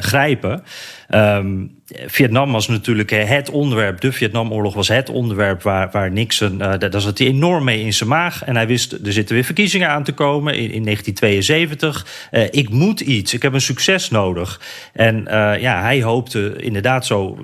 grijpen. 0.00 0.62
Um, 1.08 1.82
Vietnam 2.06 2.52
was 2.52 2.68
natuurlijk 2.68 3.10
het 3.10 3.50
onderwerp. 3.50 4.00
De 4.00 4.12
Vietnamoorlog 4.12 4.74
was 4.74 4.88
het 4.88 5.10
onderwerp 5.10 5.62
waar, 5.62 5.88
waar 5.90 6.10
Nixon. 6.10 6.58
Daar 6.58 7.00
zat 7.00 7.18
hij 7.18 7.26
enorm 7.26 7.64
mee 7.64 7.80
in 7.80 7.92
zijn 7.92 8.08
maag. 8.08 8.44
En 8.44 8.56
hij 8.56 8.66
wist, 8.66 8.92
er 8.92 9.12
zitten 9.12 9.34
weer 9.34 9.44
verkiezingen 9.44 9.88
aan 9.88 10.04
te 10.04 10.12
komen 10.12 10.54
in, 10.54 10.70
in 10.70 10.84
1972. 10.84 12.06
Uh, 12.32 12.42
ik 12.50 12.68
moet 12.68 13.00
iets. 13.00 13.34
Ik 13.34 13.42
heb 13.42 13.52
een 13.52 13.60
succes 13.60 14.10
nodig. 14.10 14.60
En 14.92 15.24
ja, 15.60 15.82
hij 15.82 16.02
hoopte 16.02 16.56
inderdaad 16.56 17.06
zo, 17.06 17.38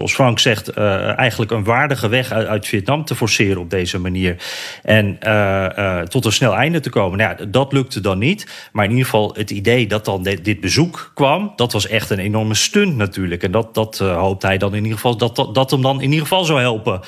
zoals 0.00 0.14
Frank 0.14 0.38
zegt, 0.38 0.68
eigenlijk 0.68 1.50
een 1.50 1.64
waardige 1.64 2.08
weg 2.08 2.32
uit, 2.32 2.46
uit, 2.46 2.68
Vietnam 2.68 3.04
te 3.04 3.14
forceren 3.14 3.60
op 3.60 3.70
deze 3.70 3.98
manier. 3.98 4.36
En 4.82 5.18
tot 6.08 6.24
een 6.24 6.32
snel 6.32 6.54
einde 6.54 6.80
te 6.80 6.90
komen. 6.90 7.18
Nou 7.18 7.34
ja, 7.38 7.44
dat 7.44 7.72
lukte 7.72 8.00
dan 8.00 8.18
niet. 8.18 8.68
Maar 8.72 8.84
in 8.84 8.90
ieder 8.90 9.04
geval 9.04 9.34
het 9.36 9.50
idee 9.50 9.86
dat 9.86 10.04
dan 10.04 10.22
dit, 10.22 10.60
bezoek 10.60 11.10
kwam, 11.14 11.52
dat 11.56 11.72
was 11.72 11.86
echt 11.86 12.10
een 12.10 12.18
enorme 12.18 12.54
stunt 12.54 12.96
natuurlijk. 12.96 13.42
En 13.42 13.50
dat, 13.50 13.74
dat 13.74 13.98
hoopt 13.98 14.42
hij 14.42 14.58
dan 14.58 14.74
in 14.74 14.82
ieder 14.82 14.92
geval 14.92 15.16
dat, 15.16 15.36
dat, 15.36 15.54
dat 15.54 15.70
hem 15.70 15.82
dan 15.82 15.96
in 15.96 16.10
ieder 16.10 16.26
geval 16.26 16.44
zou 16.44 16.60
helpen 16.60 17.00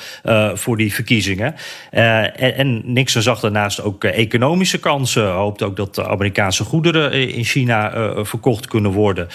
voor 0.57 0.77
die 0.77 0.93
verkiezingen. 0.93 1.55
En, 1.91 2.55
en, 2.55 2.81
Nixon 2.85 3.21
zag 3.21 3.39
daarnaast 3.39 3.81
ook 3.81 4.03
economische 4.03 4.79
kansen. 4.79 5.31
Hoopt 5.31 5.63
ook 5.63 5.75
dat 5.75 5.95
de 5.95 6.07
Amerikaanse 6.07 6.63
goederen 6.63 7.11
in 7.11 7.43
China 7.43 7.91
verkocht 8.25 8.67
kunnen 8.67 8.91
worden. 8.91 9.27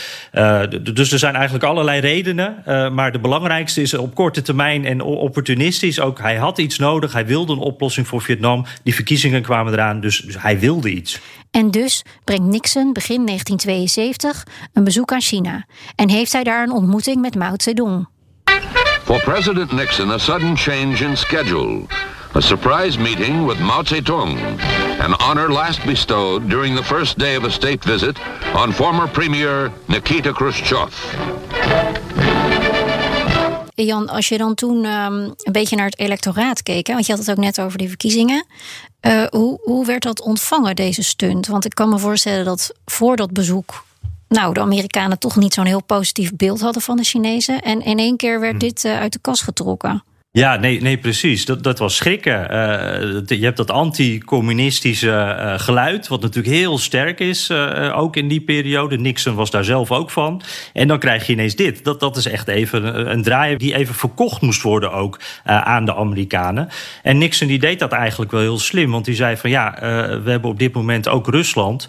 dus 0.95 1.13
er 1.13 1.19
zijn 1.19 1.35
eigenlijk 1.35 1.65
allerlei 1.65 2.01
redenen. 2.01 2.63
maar 2.95 3.13
de 3.13 3.19
belangrijkste 3.19 3.47
is 3.57 3.95
op 3.95 4.15
korte 4.15 4.43
termijn 4.43 4.85
en 4.85 5.01
opportunistisch 5.01 6.01
ook. 6.01 6.19
Hij 6.19 6.37
had 6.37 6.59
iets 6.59 6.79
nodig. 6.79 7.13
Hij 7.13 7.27
wilde 7.27 7.53
een 7.53 7.59
oplossing 7.59 8.07
voor 8.07 8.23
Vietnam. 8.23 8.67
Die 8.83 8.95
verkiezingen 8.95 9.43
kwamen 9.43 9.73
eraan. 9.73 10.01
Dus, 10.01 10.19
dus 10.19 10.43
hij 10.43 10.59
wilde 10.59 10.91
iets. 10.91 11.21
En 11.51 11.71
dus 11.71 12.05
brengt 12.25 12.45
Nixon 12.45 12.93
begin 12.93 13.27
1972 13.27 14.47
een 14.73 14.85
bezoek 14.85 15.13
aan 15.13 15.21
China 15.21 15.67
en 15.95 16.11
heeft 16.11 16.33
hij 16.33 16.45
daar 16.45 16.63
een 16.63 16.73
ontmoeting 16.73 17.21
met 17.21 17.35
Mao 17.35 17.55
Zedong. 17.57 18.09
For 19.05 19.21
President 19.23 19.73
Nixon, 19.73 20.11
a 20.11 20.19
sudden 20.19 20.57
change 20.57 21.05
in 21.05 21.17
schedule. 21.17 21.87
A 22.35 22.41
surprise 22.41 22.99
meeting 22.99 23.47
with 23.47 23.59
Mao 23.59 23.83
Zedong, 23.83 24.39
an 25.01 25.13
honor 25.13 25.49
last 25.49 25.85
bestowed 25.87 26.49
during 26.49 26.77
the 26.77 26.85
first 26.85 27.19
day 27.19 27.37
of 27.37 27.45
a 27.45 27.51
state 27.51 27.85
visit 27.85 28.19
on 28.55 28.73
former 28.73 29.09
Premier 29.09 29.73
Nikita 29.87 30.33
Khrushchev. 30.33 30.93
Jan, 33.85 34.09
als 34.09 34.29
je 34.29 34.39
dan 34.39 34.55
toen 34.55 34.85
um, 34.85 35.35
een 35.37 35.53
beetje 35.53 35.77
naar 35.77 35.85
het 35.85 35.99
electoraat 35.99 36.63
keek, 36.63 36.87
hè, 36.87 36.93
want 36.93 37.07
je 37.07 37.13
had 37.13 37.27
het 37.27 37.31
ook 37.31 37.45
net 37.45 37.61
over 37.61 37.79
die 37.79 37.89
verkiezingen. 37.89 38.47
Uh, 39.01 39.25
hoe, 39.31 39.61
hoe 39.63 39.87
werd 39.87 40.03
dat 40.03 40.21
ontvangen, 40.21 40.77
deze 40.77 41.03
stunt? 41.03 41.47
Want 41.47 41.65
ik 41.65 41.75
kan 41.75 41.89
me 41.89 41.99
voorstellen 41.99 42.45
dat 42.45 42.73
voor 42.85 43.17
dat 43.17 43.33
bezoek 43.33 43.87
nou, 44.29 44.55
de 44.55 44.61
Amerikanen 44.61 45.19
toch 45.19 45.37
niet 45.37 45.55
zo'n 45.55 45.67
heel 45.67 45.83
positief 45.83 46.37
beeld 46.37 46.61
hadden 46.61 46.83
van 46.83 46.97
de 46.97 47.05
Chinezen. 47.05 47.61
En 47.61 47.83
in 47.83 47.99
één 47.99 48.17
keer 48.17 48.41
werd 48.41 48.53
hm. 48.53 48.59
dit 48.59 48.85
uh, 48.85 48.99
uit 48.99 49.13
de 49.13 49.19
kas 49.19 49.43
getrokken. 49.43 50.05
Ja, 50.31 50.57
nee, 50.57 50.81
nee 50.81 50.99
precies. 50.99 51.45
Dat, 51.45 51.63
dat 51.63 51.79
was 51.79 51.97
schrikken. 51.97 52.41
Uh, 52.41 53.39
je 53.39 53.45
hebt 53.45 53.57
dat 53.57 53.71
anti-communistische 53.71 55.37
uh, 55.39 55.59
geluid, 55.59 56.09
wat 56.09 56.21
natuurlijk 56.21 56.55
heel 56.55 56.79
sterk 56.79 57.21
is, 57.21 57.51
uh, 57.51 57.99
ook 57.99 58.17
in 58.17 58.29
die 58.29 58.41
periode. 58.41 58.99
Nixon 58.99 59.35
was 59.35 59.51
daar 59.51 59.65
zelf 59.65 59.93
ook 59.93 60.11
van. 60.11 60.43
En 60.73 60.89
dan 60.89 60.99
krijg 60.99 61.27
je 61.27 61.33
ineens 61.33 61.57
dit. 61.57 61.85
Dat, 61.85 62.01
dat 62.01 62.17
is 62.17 62.27
echt 62.27 62.49
even 62.49 62.99
een, 62.99 63.11
een 63.11 63.23
draai 63.23 63.57
die 63.57 63.75
even 63.75 63.95
verkocht 63.95 64.41
moest 64.41 64.63
worden 64.63 64.93
ook 64.93 65.21
aan 65.45 65.85
de 65.85 65.95
Amerikanen. 65.95 66.69
En 67.03 67.19
Nixon 67.19 67.49
die 67.49 67.59
deed 67.59 67.79
dat 67.79 67.93
eigenlijk 67.93 68.31
wel 68.31 68.41
heel 68.41 68.59
slim, 68.59 68.91
want 68.91 69.05
die 69.05 69.15
zei 69.15 69.37
van 69.37 69.51
ja, 69.51 69.77
we 70.25 70.31
hebben 70.31 70.51
op 70.51 70.59
dit 70.59 70.75
moment 70.75 71.09
ook 71.09 71.29
Rusland. 71.29 71.89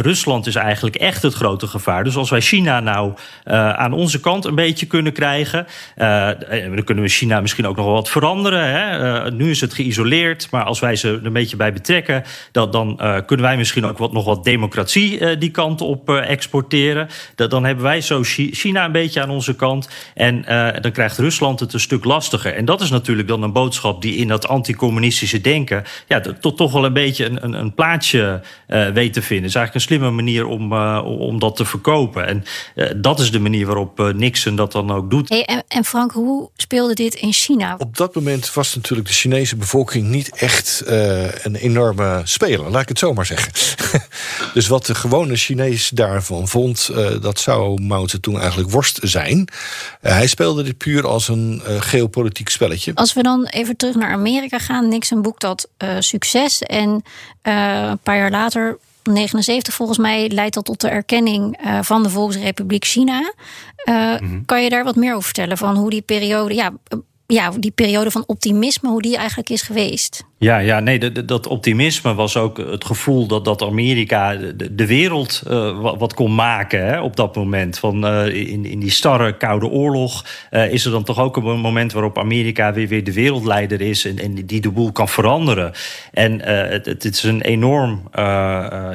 Rusland 0.00 0.46
is 0.46 0.54
eigenlijk 0.54 0.96
echt 0.96 1.22
het 1.22 1.34
grote 1.34 1.66
gevaar. 1.66 2.04
Dus 2.04 2.16
als 2.16 2.30
wij 2.30 2.40
China 2.40 2.80
nou 2.80 3.14
aan 3.44 3.92
onze 3.92 4.20
kant 4.20 4.44
een 4.44 4.54
beetje 4.54 4.86
kunnen 4.86 5.12
krijgen, 5.12 5.66
dan 5.96 6.84
kunnen 6.84 7.04
we 7.04 7.10
China 7.10 7.40
misschien 7.40 7.59
ook 7.66 7.76
nog 7.76 7.84
wel 7.84 7.94
wat 7.94 8.08
veranderen. 8.08 8.70
Hè? 8.70 9.24
Uh, 9.24 9.32
nu 9.32 9.50
is 9.50 9.60
het 9.60 9.74
geïsoleerd, 9.74 10.50
maar 10.50 10.64
als 10.64 10.80
wij 10.80 10.96
ze 10.96 11.08
er 11.08 11.26
een 11.26 11.32
beetje 11.32 11.56
bij 11.56 11.72
betrekken, 11.72 12.24
dat, 12.52 12.72
dan 12.72 12.98
uh, 13.00 13.16
kunnen 13.26 13.46
wij 13.46 13.56
misschien 13.56 13.84
ook 13.84 13.98
wat, 13.98 14.12
nog 14.12 14.24
wat 14.24 14.44
democratie 14.44 15.20
uh, 15.20 15.28
die 15.38 15.50
kant 15.50 15.80
op 15.80 16.10
exporteren. 16.10 17.08
Dat, 17.34 17.50
dan 17.50 17.64
hebben 17.64 17.84
wij 17.84 18.00
zo 18.00 18.22
China 18.22 18.84
een 18.84 18.92
beetje 18.92 19.22
aan 19.22 19.30
onze 19.30 19.54
kant. 19.54 19.88
En 20.14 20.44
dan 20.80 20.92
krijgt 20.92 21.18
Rusland 21.18 21.60
het 21.60 21.72
een 21.72 21.80
stuk 21.80 22.04
lastiger. 22.04 22.54
En 22.54 22.64
dat 22.64 22.80
is 22.80 22.90
natuurlijk 22.90 23.28
dan 23.28 23.42
een 23.42 23.52
boodschap 23.52 24.02
die 24.02 24.16
in 24.16 24.28
dat 24.28 24.48
anticommunistische 24.48 25.40
denken 25.40 25.84
ja, 26.08 26.20
tot 26.20 26.56
toch 26.56 26.72
wel 26.72 26.84
een 26.84 26.92
beetje 26.92 27.24
een, 27.24 27.44
een, 27.44 27.52
een 27.52 27.74
plaatje 27.74 28.40
weet 28.66 29.12
te 29.12 29.22
vinden. 29.22 29.46
Het 29.46 29.54
is 29.54 29.54
eigenlijk 29.54 29.74
een 29.74 29.80
slimme 29.80 30.10
manier 30.10 30.46
om, 30.46 30.72
om 31.02 31.38
dat 31.38 31.56
te 31.56 31.64
verkopen. 31.64 32.26
En 32.26 32.44
dat 32.96 33.20
is 33.20 33.30
de 33.30 33.40
manier 33.40 33.66
waarop 33.66 34.12
Nixon 34.16 34.56
dat 34.56 34.72
dan 34.72 34.90
ook 34.90 35.10
doet. 35.10 35.28
Hey, 35.28 35.44
en, 35.44 35.64
en 35.68 35.84
Frank, 35.84 36.12
hoe 36.12 36.50
speelde 36.56 36.94
dit 36.94 37.14
in 37.14 37.32
China? 37.32 37.49
China? 37.50 37.74
Op 37.78 37.96
dat 37.96 38.14
moment 38.14 38.54
was 38.54 38.74
natuurlijk 38.74 39.08
de 39.08 39.14
Chinese 39.14 39.56
bevolking 39.56 40.08
niet 40.08 40.36
echt 40.36 40.82
uh, 40.86 41.34
een 41.34 41.54
enorme 41.54 42.20
speler, 42.24 42.70
laat 42.70 42.82
ik 42.82 42.88
het 42.88 42.98
zo 42.98 43.12
maar 43.12 43.26
zeggen. 43.26 43.52
dus 44.54 44.66
wat 44.66 44.86
de 44.86 44.94
gewone 44.94 45.36
Chinees 45.36 45.88
daarvan 45.88 46.48
vond, 46.48 46.90
uh, 46.92 47.20
dat 47.20 47.38
zou 47.38 47.82
Mao 47.82 48.06
Zedong 48.06 48.38
eigenlijk 48.38 48.70
worst 48.70 48.98
zijn. 49.02 49.38
Uh, 49.38 50.12
hij 50.12 50.26
speelde 50.26 50.62
dit 50.62 50.76
puur 50.76 51.06
als 51.06 51.28
een 51.28 51.62
geopolitiek 51.64 52.48
spelletje. 52.48 52.94
Als 52.94 53.12
we 53.12 53.22
dan 53.22 53.46
even 53.46 53.76
terug 53.76 53.94
naar 53.94 54.12
Amerika 54.12 54.58
gaan, 54.58 54.88
Nixon 54.88 55.22
boekt 55.22 55.40
dat 55.40 55.68
succes 55.98 56.62
en 56.62 57.02
een 57.42 57.98
paar 58.02 58.16
jaar 58.16 58.30
later 58.30 58.78
79 59.02 59.74
volgens 59.74 59.98
mij 59.98 60.28
leidt 60.28 60.54
dat 60.54 60.64
tot 60.64 60.80
de 60.80 60.88
erkenning 60.88 61.64
uh, 61.64 61.78
van 61.82 62.02
de 62.02 62.10
Volksrepubliek 62.10 62.84
China. 62.84 63.32
Uh, 63.84 64.20
mm-hmm. 64.20 64.44
Kan 64.44 64.62
je 64.62 64.70
daar 64.70 64.84
wat 64.84 64.96
meer 64.96 65.12
over 65.12 65.24
vertellen 65.24 65.58
van 65.58 65.76
hoe 65.76 65.90
die 65.90 66.02
periode, 66.02 66.54
ja, 66.54 66.72
ja, 67.30 67.50
die 67.50 67.70
periode 67.70 68.10
van 68.10 68.24
optimisme, 68.26 68.88
hoe 68.88 69.02
die 69.02 69.16
eigenlijk 69.16 69.50
is 69.50 69.62
geweest? 69.62 70.24
Ja, 70.40 70.58
ja 70.58 70.80
nee, 70.80 71.24
dat 71.24 71.46
optimisme 71.46 72.14
was 72.14 72.36
ook 72.36 72.58
het 72.58 72.84
gevoel 72.84 73.26
dat, 73.26 73.44
dat 73.44 73.62
Amerika 73.62 74.34
de, 74.34 74.74
de 74.74 74.86
wereld 74.86 75.42
uh, 75.50 75.80
wat, 75.98 76.14
kon 76.14 76.34
maken 76.34 76.86
hè, 76.86 77.00
op 77.00 77.16
dat 77.16 77.36
moment. 77.36 77.78
Van, 77.78 78.04
uh, 78.04 78.26
in, 78.26 78.64
in 78.64 78.78
die 78.78 78.90
starre 78.90 79.36
Koude 79.36 79.66
Oorlog 79.66 80.24
uh, 80.50 80.72
is 80.72 80.84
er 80.84 80.90
dan 80.90 81.04
toch 81.04 81.18
ook 81.18 81.36
een 81.36 81.60
moment 81.60 81.92
waarop 81.92 82.18
Amerika 82.18 82.72
weer, 82.72 82.88
weer 82.88 83.04
de 83.04 83.12
wereldleider 83.12 83.80
is 83.80 84.04
en, 84.04 84.18
en 84.18 84.34
die 84.34 84.60
de 84.60 84.70
boel 84.70 84.92
kan 84.92 85.08
veranderen. 85.08 85.72
En 86.12 86.40
het, 86.44 86.86
het, 86.86 87.04
is 87.04 87.22
een, 87.22 87.40
enorm, 87.40 88.08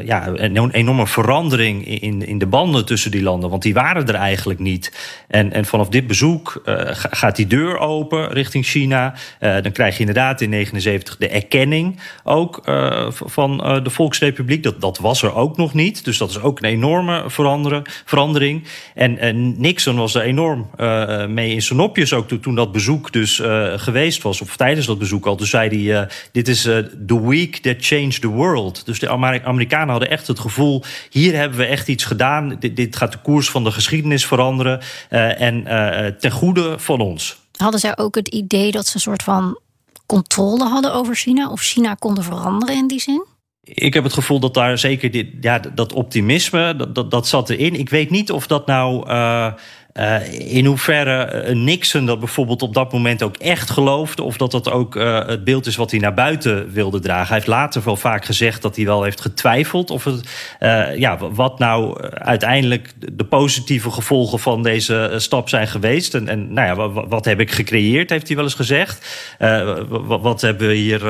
ja, 0.03 0.27
een 0.27 0.71
enorme 0.71 1.07
verandering 1.07 1.87
in, 2.01 2.25
in 2.25 2.37
de 2.37 2.47
banden 2.47 2.85
tussen 2.85 3.11
die 3.11 3.23
landen, 3.23 3.49
want 3.49 3.61
die 3.61 3.73
waren 3.73 4.07
er 4.07 4.15
eigenlijk 4.15 4.59
niet. 4.59 4.91
En, 5.27 5.51
en 5.53 5.65
vanaf 5.65 5.89
dit 5.89 6.07
bezoek 6.07 6.61
gaat 6.95 7.35
die 7.35 7.47
deur 7.47 7.77
open 7.77 8.31
richting 8.31 8.65
China. 8.65 9.13
dan 9.39 9.71
krijg 9.71 9.93
je 9.93 9.99
inderdaad 9.99 10.41
in 10.41 10.49
79 10.49 11.17
de 11.17 11.34
erkenning 11.35 11.99
ook 12.23 12.61
uh, 12.65 13.07
van 13.09 13.61
uh, 13.63 13.83
de 13.83 13.89
Volksrepubliek. 13.89 14.63
Dat, 14.63 14.81
dat 14.81 14.97
was 14.97 15.21
er 15.21 15.33
ook 15.33 15.57
nog 15.57 15.73
niet. 15.73 16.05
Dus 16.05 16.17
dat 16.17 16.29
is 16.29 16.39
ook 16.39 16.59
een 16.59 16.69
enorme 16.69 17.23
verandering. 18.05 18.63
En 18.93 19.61
Nixon 19.61 19.95
was 19.95 20.15
er 20.15 20.21
enorm 20.21 20.69
mee 21.27 21.53
in 21.53 21.61
zijn 21.61 21.79
nopjes 21.79 22.13
ook 22.13 22.27
toen, 22.27 22.39
toen 22.39 22.55
dat 22.55 22.71
bezoek 22.71 23.11
dus 23.11 23.41
geweest 23.75 24.21
was. 24.21 24.41
Of 24.41 24.57
tijdens 24.57 24.85
dat 24.85 24.99
bezoek 24.99 25.25
al. 25.25 25.35
Dus 25.35 25.49
zei 25.49 25.89
hij, 25.89 26.07
dit 26.31 26.47
is 26.47 26.61
the 27.07 27.27
week 27.27 27.55
that 27.57 27.75
changed 27.79 28.21
the 28.21 28.27
world. 28.27 28.85
Dus 28.85 28.99
de 28.99 29.09
Amerikanen 29.43 29.89
hadden 29.89 30.09
echt 30.09 30.27
het 30.27 30.39
gevoel, 30.39 30.83
hier 31.09 31.35
hebben 31.35 31.57
we 31.57 31.65
echt 31.65 31.87
iets 31.87 32.03
gedaan. 32.03 32.57
Dit 32.59 32.95
gaat 32.95 33.11
de 33.11 33.17
koers 33.17 33.49
van 33.49 33.63
de 33.63 33.71
geschiedenis 33.71 34.25
veranderen. 34.25 34.81
en 35.09 35.63
ten 36.19 36.31
goede 36.31 36.79
van 36.79 36.99
ons. 36.99 37.43
Hadden 37.57 37.79
zij 37.79 37.97
ook 37.97 38.15
het 38.15 38.27
idee 38.27 38.71
dat 38.71 38.87
ze 38.87 38.95
een 38.95 39.01
soort 39.01 39.23
van 39.23 39.59
controle 40.05 40.63
hadden 40.63 40.93
over 40.93 41.15
China 41.15 41.49
of 41.49 41.61
China 41.61 41.93
konden 41.93 42.23
veranderen 42.23 42.75
in 42.75 42.87
die 42.87 42.99
zin? 42.99 43.25
Ik 43.63 43.93
heb 43.93 44.03
het 44.03 44.13
gevoel 44.13 44.39
dat 44.39 44.53
daar 44.53 44.77
zeker 44.77 45.11
dit, 45.11 45.27
ja, 45.41 45.59
dat 45.59 45.93
optimisme, 45.93 46.75
dat, 46.93 47.11
dat, 47.11 47.27
zat 47.27 47.49
erin. 47.49 47.73
Ik 47.73 47.89
weet 47.89 48.09
niet 48.09 48.31
of 48.31 48.47
dat 48.47 48.65
nou 48.65 49.09
uh, 49.09 49.53
uh, 49.99 50.55
in 50.55 50.65
hoeverre 50.65 51.53
Nixon 51.53 52.05
dat 52.05 52.19
bijvoorbeeld 52.19 52.61
op 52.61 52.73
dat 52.73 52.91
moment 52.91 53.23
ook 53.23 53.37
echt 53.37 53.69
geloofde, 53.69 54.23
of 54.23 54.37
dat 54.37 54.51
dat 54.51 54.71
ook 54.71 54.95
uh, 54.95 55.27
het 55.27 55.43
beeld 55.43 55.65
is 55.65 55.75
wat 55.75 55.91
hij 55.91 55.99
naar 55.99 56.13
buiten 56.13 56.71
wilde 56.71 56.99
dragen. 56.99 57.27
Hij 57.27 57.35
heeft 57.35 57.47
later 57.47 57.81
wel 57.83 57.95
vaak 57.95 58.25
gezegd 58.25 58.61
dat 58.61 58.75
hij 58.75 58.85
wel 58.85 59.03
heeft 59.03 59.21
getwijfeld 59.21 59.89
of 59.91 60.07
ja, 60.95 61.17
wat 61.17 61.59
nou 61.59 62.01
uiteindelijk 62.11 62.93
de 63.13 63.23
positieve 63.23 63.91
gevolgen 63.91 64.39
van 64.39 64.63
deze 64.63 65.13
stap 65.17 65.49
zijn 65.49 65.67
geweest. 65.67 66.13
En, 66.13 66.27
en 66.27 66.53
nou 66.53 66.67
ja, 66.67 66.75
wat, 66.75 67.05
wat, 67.07 67.25
heb 67.25 67.39
ik 67.39 67.51
gecreëerd, 67.51 68.09
heeft 68.09 68.27
hij 68.27 68.35
wel 68.35 68.45
eens 68.45 68.53
gezegd. 68.53 69.25
wat, 69.87 70.21
wat 70.21 70.41
hebben 70.41 70.67
we 70.67 70.73
hier, 70.73 71.05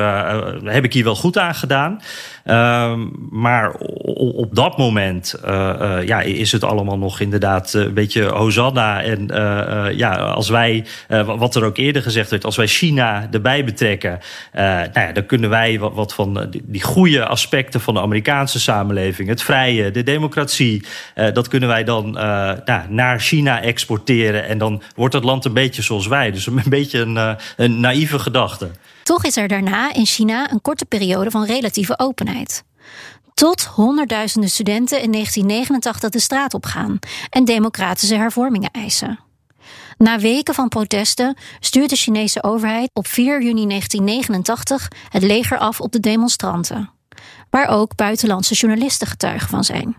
heb 0.63 0.83
ik 0.83 0.93
hier 0.93 1.03
wel 1.03 1.15
goed 1.15 1.37
aan 1.37 1.55
gedaan? 1.55 2.01
Ehm, 2.45 3.07
maar 3.29 3.73
op 4.35 4.55
dat 4.55 4.77
moment 4.77 5.35
ja, 6.05 6.21
is 6.21 6.51
het 6.51 6.63
allemaal 6.63 6.97
nog 6.97 7.19
inderdaad 7.19 7.73
een 7.73 7.93
beetje 7.93 8.23
Hosanna 8.23 9.03
en 9.03 9.27
ja, 9.97 10.15
als 10.15 10.49
wij, 10.49 10.85
wat 11.25 11.55
er 11.55 11.63
ook 11.63 11.77
eerder 11.77 12.01
gezegd 12.01 12.29
werd, 12.29 12.45
als 12.45 12.55
wij 12.55 12.67
China 12.67 13.27
erbij 13.31 13.63
betrekken, 13.63 14.19
nou 14.53 14.89
ja, 14.93 15.11
dan 15.11 15.25
kunnen 15.25 15.49
wij 15.49 15.79
wat, 15.79 16.13
van 16.13 16.49
die, 16.65 16.83
goede 16.83 17.25
aspecten 17.25 17.81
van 17.81 17.93
de 17.93 18.01
Amerikaanse 18.01 18.59
samenleving, 18.59 19.29
het 19.29 19.41
vrije, 19.41 19.91
de 19.91 20.03
democratie, 20.03 20.85
dat 21.33 21.47
kunnen 21.47 21.69
wij 21.69 21.83
dan 21.83 22.11
nou, 22.11 22.81
naar 22.89 23.19
China 23.19 23.61
exporteren. 23.61 24.47
En 24.47 24.57
dan 24.57 24.81
wordt 24.95 25.13
het 25.13 25.23
land 25.23 25.45
een 25.45 25.53
beetje 25.53 25.81
zoals 25.81 26.07
wij. 26.07 26.31
Dus 26.31 26.47
een 26.47 26.61
beetje 26.69 26.99
een, 26.99 27.37
een 27.57 27.79
naïeve 27.79 28.19
gedachte. 28.19 28.69
Toch 29.05 29.23
is 29.23 29.37
er 29.37 29.47
daarna 29.47 29.93
in 29.93 30.05
China 30.05 30.51
een 30.51 30.61
korte 30.61 30.85
periode 30.85 31.31
van 31.31 31.45
relatieve 31.45 31.99
openheid 31.99 32.63
tot 33.33 33.63
honderdduizenden 33.63 34.49
studenten 34.49 35.01
in 35.01 35.11
1989 35.11 36.09
de 36.09 36.19
straat 36.19 36.53
op 36.53 36.65
gaan 36.65 36.99
en 37.29 37.45
democratische 37.45 38.15
hervormingen 38.15 38.71
eisen. 38.71 39.19
Na 39.97 40.19
weken 40.19 40.53
van 40.53 40.69
protesten 40.69 41.37
stuurt 41.59 41.89
de 41.89 41.95
Chinese 41.95 42.43
overheid 42.43 42.89
op 42.93 43.07
4 43.07 43.43
juni 43.43 43.67
1989 43.67 44.87
het 45.09 45.23
leger 45.23 45.57
af 45.57 45.81
op 45.81 45.91
de 45.91 45.99
demonstranten, 45.99 46.89
waar 47.49 47.67
ook 47.67 47.95
buitenlandse 47.95 48.53
journalisten 48.53 49.07
getuigen 49.07 49.49
van 49.49 49.63
zijn. 49.63 49.95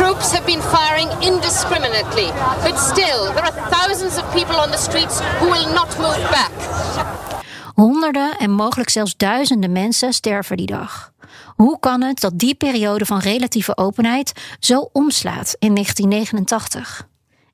Troops 0.00 0.32
have 0.32 0.44
been 0.44 0.62
firing 0.62 1.10
indiscriminately, 1.22 2.30
but 2.62 2.78
still 2.78 3.22
there 3.34 3.44
are 3.44 3.70
thousands 3.70 4.16
of 4.18 4.32
people 4.32 4.56
on 4.56 4.70
the 4.70 4.76
streets 4.76 5.20
who 5.20 5.50
will 5.50 5.72
not 5.72 5.98
move 5.98 6.28
back. 6.30 6.50
Honderden 7.74 8.36
en 8.38 8.50
mogelijk 8.50 8.90
zelfs 8.90 9.16
duizenden 9.16 9.72
mensen 9.72 10.12
sterven 10.12 10.56
die 10.56 10.66
dag. 10.66 11.12
Hoe 11.46 11.78
kan 11.78 12.02
het 12.02 12.20
dat 12.20 12.38
die 12.38 12.54
periode 12.54 13.06
van 13.06 13.18
relatieve 13.18 13.76
openheid 13.76 14.32
zo 14.60 14.90
omslaat 14.92 15.56
in 15.58 15.74
1989? 15.74 17.08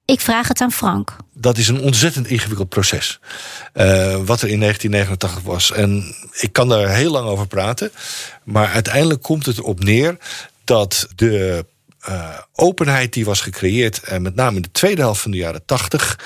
Ik 0.05 0.21
vraag 0.21 0.49
het 0.49 0.61
aan 0.61 0.73
Frank. 0.73 1.17
Dat 1.33 1.59
is 1.59 1.69
een 1.69 1.81
ontzettend 1.81 2.27
ingewikkeld 2.27 2.69
proces. 2.69 3.21
Uh, 3.75 4.17
wat 4.25 4.43
er 4.43 4.49
in 4.49 4.61
1989 4.61 5.41
was. 5.43 5.73
En 5.73 6.15
ik 6.33 6.53
kan 6.53 6.69
daar 6.69 6.89
heel 6.89 7.11
lang 7.11 7.29
over 7.29 7.47
praten. 7.47 7.91
Maar 8.45 8.69
uiteindelijk 8.69 9.23
komt 9.23 9.47
het 9.47 9.59
erop 9.59 9.85
neer 9.85 10.17
dat 10.65 11.09
de 11.17 11.65
uh, 12.09 12.39
openheid 12.55 13.13
die 13.13 13.25
was 13.25 13.41
gecreëerd, 13.41 14.03
en 14.03 14.23
met 14.23 14.35
name 14.35 14.57
in 14.57 14.63
de 14.63 14.71
tweede 14.73 15.01
helft 15.01 15.21
van 15.21 15.31
de 15.31 15.37
jaren 15.37 15.65
80 15.65 16.19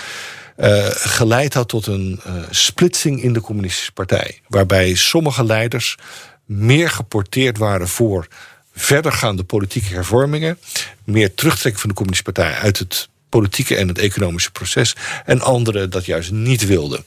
uh, 0.57 0.87
geleid 0.91 1.55
had 1.55 1.69
tot 1.69 1.87
een 1.87 2.21
splitsing 2.51 3.23
in 3.23 3.33
de 3.33 3.41
Communistische 3.41 3.93
Partij. 3.93 4.41
Waarbij 4.49 4.95
sommige 4.95 5.45
leiders 5.45 5.97
meer 6.45 6.91
geporteerd 6.91 7.59
waren 7.59 7.89
voor 7.89 8.27
verdergaande 8.75 9.45
politieke 9.45 9.95
hervormingen, 9.95 10.59
meer 11.05 11.35
terugtrekken 11.35 11.81
van 11.81 11.91
de 11.91 11.97
Communistische 11.97 12.43
Partij 12.43 12.63
uit 12.63 12.79
het 12.79 13.09
politieke 13.29 13.77
en 13.77 13.89
het 13.89 13.99
economische 13.99 14.51
proces. 14.51 14.97
En 15.25 15.41
anderen 15.41 15.91
dat 15.91 16.05
juist 16.05 16.31
niet 16.31 16.67
wilden. 16.67 17.05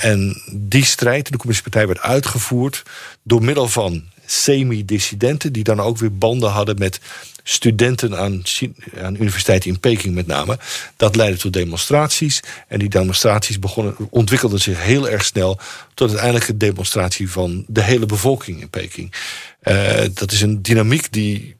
En 0.00 0.42
die 0.52 0.84
strijd 0.84 1.26
in 1.26 1.32
de 1.32 1.38
Communistische 1.38 1.70
Partij 1.70 1.86
werd 1.86 2.00
uitgevoerd 2.00 2.82
door 3.22 3.42
middel 3.42 3.68
van 3.68 4.04
semi-dissidenten, 4.26 5.52
die 5.52 5.64
dan 5.64 5.80
ook 5.80 5.98
weer 5.98 6.18
banden 6.18 6.50
hadden 6.50 6.78
met 6.78 7.00
studenten 7.42 8.18
aan, 8.18 8.42
aan 9.02 9.14
universiteiten 9.14 9.70
in 9.70 9.80
Peking 9.80 10.14
met 10.14 10.26
name. 10.26 10.58
Dat 10.96 11.16
leidde 11.16 11.38
tot 11.38 11.52
demonstraties. 11.52 12.40
En 12.68 12.78
die 12.78 12.88
demonstraties 12.88 13.58
begonnen, 13.58 13.96
ontwikkelden 14.10 14.60
zich 14.60 14.82
heel 14.82 15.08
erg 15.08 15.24
snel 15.24 15.58
tot 15.94 16.08
uiteindelijk 16.08 16.48
een 16.48 16.58
demonstratie 16.58 17.30
van 17.30 17.64
de 17.68 17.82
hele 17.82 18.06
bevolking 18.06 18.60
in 18.60 18.70
Peking. 18.70 19.12
Uh, 19.62 20.00
dat 20.14 20.32
is 20.32 20.40
een 20.40 20.62
dynamiek 20.62 21.12
die 21.12 21.56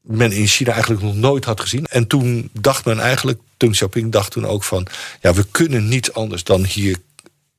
men 0.00 0.32
in 0.32 0.46
China 0.46 0.72
eigenlijk 0.72 1.02
nog 1.02 1.14
nooit 1.14 1.44
had 1.44 1.60
gezien. 1.60 1.84
En 1.84 2.06
toen 2.06 2.50
dacht 2.52 2.84
men 2.84 3.00
eigenlijk, 3.00 3.40
Deng 3.56 3.72
Xiaoping 3.72 4.12
dacht 4.12 4.30
toen 4.30 4.46
ook 4.46 4.64
van... 4.64 4.86
ja, 5.20 5.34
we 5.34 5.44
kunnen 5.50 5.88
niet 5.88 6.12
anders 6.12 6.44
dan 6.44 6.64
hier 6.64 6.96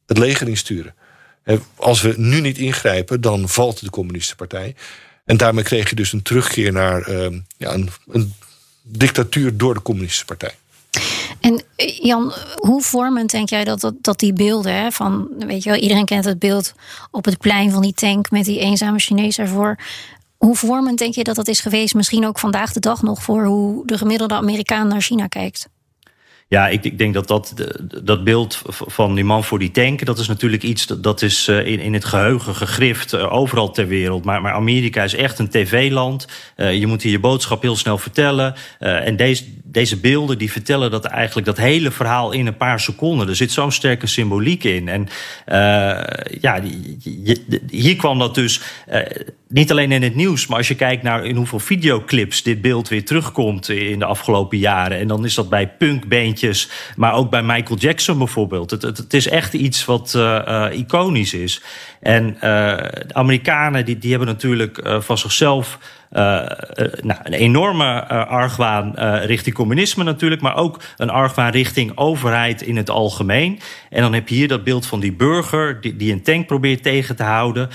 het 0.05 0.17
leger 0.17 0.47
insturen. 0.47 0.95
Als 1.75 2.01
we 2.01 2.13
nu 2.17 2.41
niet 2.41 2.57
ingrijpen, 2.57 3.21
dan 3.21 3.49
valt 3.49 3.79
de 3.79 3.89
communistische 3.89 4.35
partij. 4.35 4.75
En 5.25 5.37
daarmee 5.37 5.63
kreeg 5.63 5.89
je 5.89 5.95
dus 5.95 6.13
een 6.13 6.21
terugkeer 6.21 6.71
naar 6.71 7.09
uh, 7.09 7.39
ja, 7.57 7.73
een, 7.73 7.89
een 8.07 8.33
dictatuur 8.81 9.57
door 9.57 9.73
de 9.73 9.81
communistische 9.81 10.25
partij. 10.25 10.55
En 11.39 11.63
eh, 11.75 11.97
Jan, 11.97 12.33
hoe 12.55 12.81
vormend 12.81 13.31
denk 13.31 13.49
jij 13.49 13.63
dat, 13.63 13.79
dat, 13.79 13.93
dat 14.01 14.19
die 14.19 14.33
beelden 14.33 14.73
hè, 14.73 14.91
van, 14.91 15.27
weet 15.39 15.63
je 15.63 15.69
wel, 15.69 15.79
iedereen 15.79 16.05
kent 16.05 16.25
het 16.25 16.39
beeld 16.39 16.73
op 17.11 17.25
het 17.25 17.37
plein 17.37 17.71
van 17.71 17.81
die 17.81 17.93
tank 17.93 18.31
met 18.31 18.45
die 18.45 18.59
eenzame 18.59 18.99
Chinees 18.99 19.37
ervoor. 19.37 19.79
Hoe 20.37 20.55
vormend 20.55 20.97
denk 20.97 21.15
je 21.15 21.23
dat 21.23 21.35
dat 21.35 21.47
is 21.47 21.59
geweest, 21.59 21.95
misschien 21.95 22.25
ook 22.25 22.39
vandaag 22.39 22.73
de 22.73 22.79
dag 22.79 23.01
nog, 23.01 23.23
voor 23.23 23.45
hoe 23.45 23.85
de 23.85 23.97
gemiddelde 23.97 24.33
Amerikaan 24.33 24.87
naar 24.87 25.01
China 25.01 25.27
kijkt? 25.27 25.67
Ja, 26.47 26.67
ik, 26.67 26.83
ik, 26.83 26.97
denk 26.97 27.13
dat, 27.13 27.27
dat 27.27 27.53
dat 28.03 28.23
beeld 28.23 28.61
van 28.67 29.15
die 29.15 29.23
man 29.23 29.43
voor 29.43 29.59
die 29.59 29.71
tank... 29.71 30.05
dat 30.05 30.19
is 30.19 30.27
natuurlijk 30.27 30.63
iets 30.63 30.87
dat, 30.87 31.03
dat 31.03 31.21
is 31.21 31.47
in, 31.47 31.79
in 31.79 31.93
het 31.93 32.05
geheugen 32.05 32.55
gegrift 32.55 33.15
overal 33.15 33.71
ter 33.71 33.87
wereld. 33.87 34.25
Maar, 34.25 34.41
maar 34.41 34.53
Amerika 34.53 35.03
is 35.03 35.15
echt 35.15 35.39
een 35.39 35.49
tv-land. 35.49 36.27
je 36.55 36.87
moet 36.87 37.01
hier 37.01 37.11
je 37.11 37.19
boodschap 37.19 37.61
heel 37.61 37.75
snel 37.75 37.97
vertellen. 37.97 38.55
en 38.79 39.15
deze, 39.15 39.43
deze 39.63 39.99
beelden 39.99 40.37
die 40.37 40.51
vertellen 40.51 40.91
dat 40.91 41.05
eigenlijk 41.05 41.47
dat 41.47 41.57
hele 41.57 41.91
verhaal 41.91 42.31
in 42.31 42.47
een 42.47 42.57
paar 42.57 42.79
seconden. 42.79 43.27
Er 43.27 43.35
zit 43.35 43.51
zo'n 43.51 43.71
sterke 43.71 44.07
symboliek 44.07 44.63
in. 44.63 44.87
En 44.87 45.07
ja, 46.39 46.61
hier 47.69 47.95
kwam 47.95 48.19
dat 48.19 48.35
dus 48.35 48.61
niet 49.47 49.71
alleen 49.71 49.91
in 49.91 50.03
het 50.03 50.15
nieuws, 50.15 50.47
maar 50.47 50.57
als 50.57 50.67
je 50.67 50.75
kijkt 50.75 51.03
naar 51.03 51.25
in 51.25 51.35
hoeveel 51.35 51.59
videoclips 51.59 52.43
dit 52.43 52.61
beeld 52.61 52.87
weer 52.87 53.05
terugkomt 53.05 53.69
in 53.69 53.99
de 53.99 54.05
afgelopen 54.05 54.57
jaren. 54.57 54.97
En 54.97 55.07
dan 55.07 55.25
is 55.25 55.33
dat 55.33 55.49
bij 55.49 55.67
punkbeentjes, 55.67 56.34
maar 56.95 57.13
ook 57.13 57.29
bij 57.29 57.43
Michael 57.43 57.79
Jackson 57.79 58.17
bijvoorbeeld. 58.17 58.71
Het, 58.71 58.81
het, 58.81 59.13
is 59.13 59.27
echt 59.27 59.53
iets 59.53 59.85
wat 59.85 60.13
uh, 60.17 60.65
iconisch 60.71 61.33
is. 61.33 61.61
En 61.99 62.33
uh, 62.33 62.41
de 62.41 63.13
Amerikanen 63.13 63.85
die, 63.85 63.97
die 63.97 64.09
hebben 64.09 64.27
natuurlijk 64.27 64.79
van 64.99 65.17
zichzelf 65.17 65.77
nou, 66.09 67.19
een 67.23 67.33
enorme 67.33 67.83
uh, 67.83 68.27
argwaan 68.27 68.93
richting 69.25 69.55
communisme 69.55 70.03
natuurlijk, 70.03 70.41
maar 70.41 70.55
ook 70.55 70.81
een 70.97 71.09
argwaan 71.09 71.51
richting 71.51 71.97
overheid 71.97 72.61
in 72.61 72.77
het 72.77 72.89
algemeen. 72.89 73.59
En 73.89 74.01
dan 74.01 74.13
heb 74.13 74.27
je 74.27 74.35
hier 74.35 74.47
dat 74.47 74.63
beeld 74.63 74.85
van 74.85 74.99
die 74.99 75.13
burger 75.13 75.81
die, 75.81 75.95
die 75.95 76.11
een 76.11 76.23
tank 76.23 76.47
probeert 76.47 76.83
tegen 76.83 77.15
te 77.15 77.23
houden. 77.23 77.69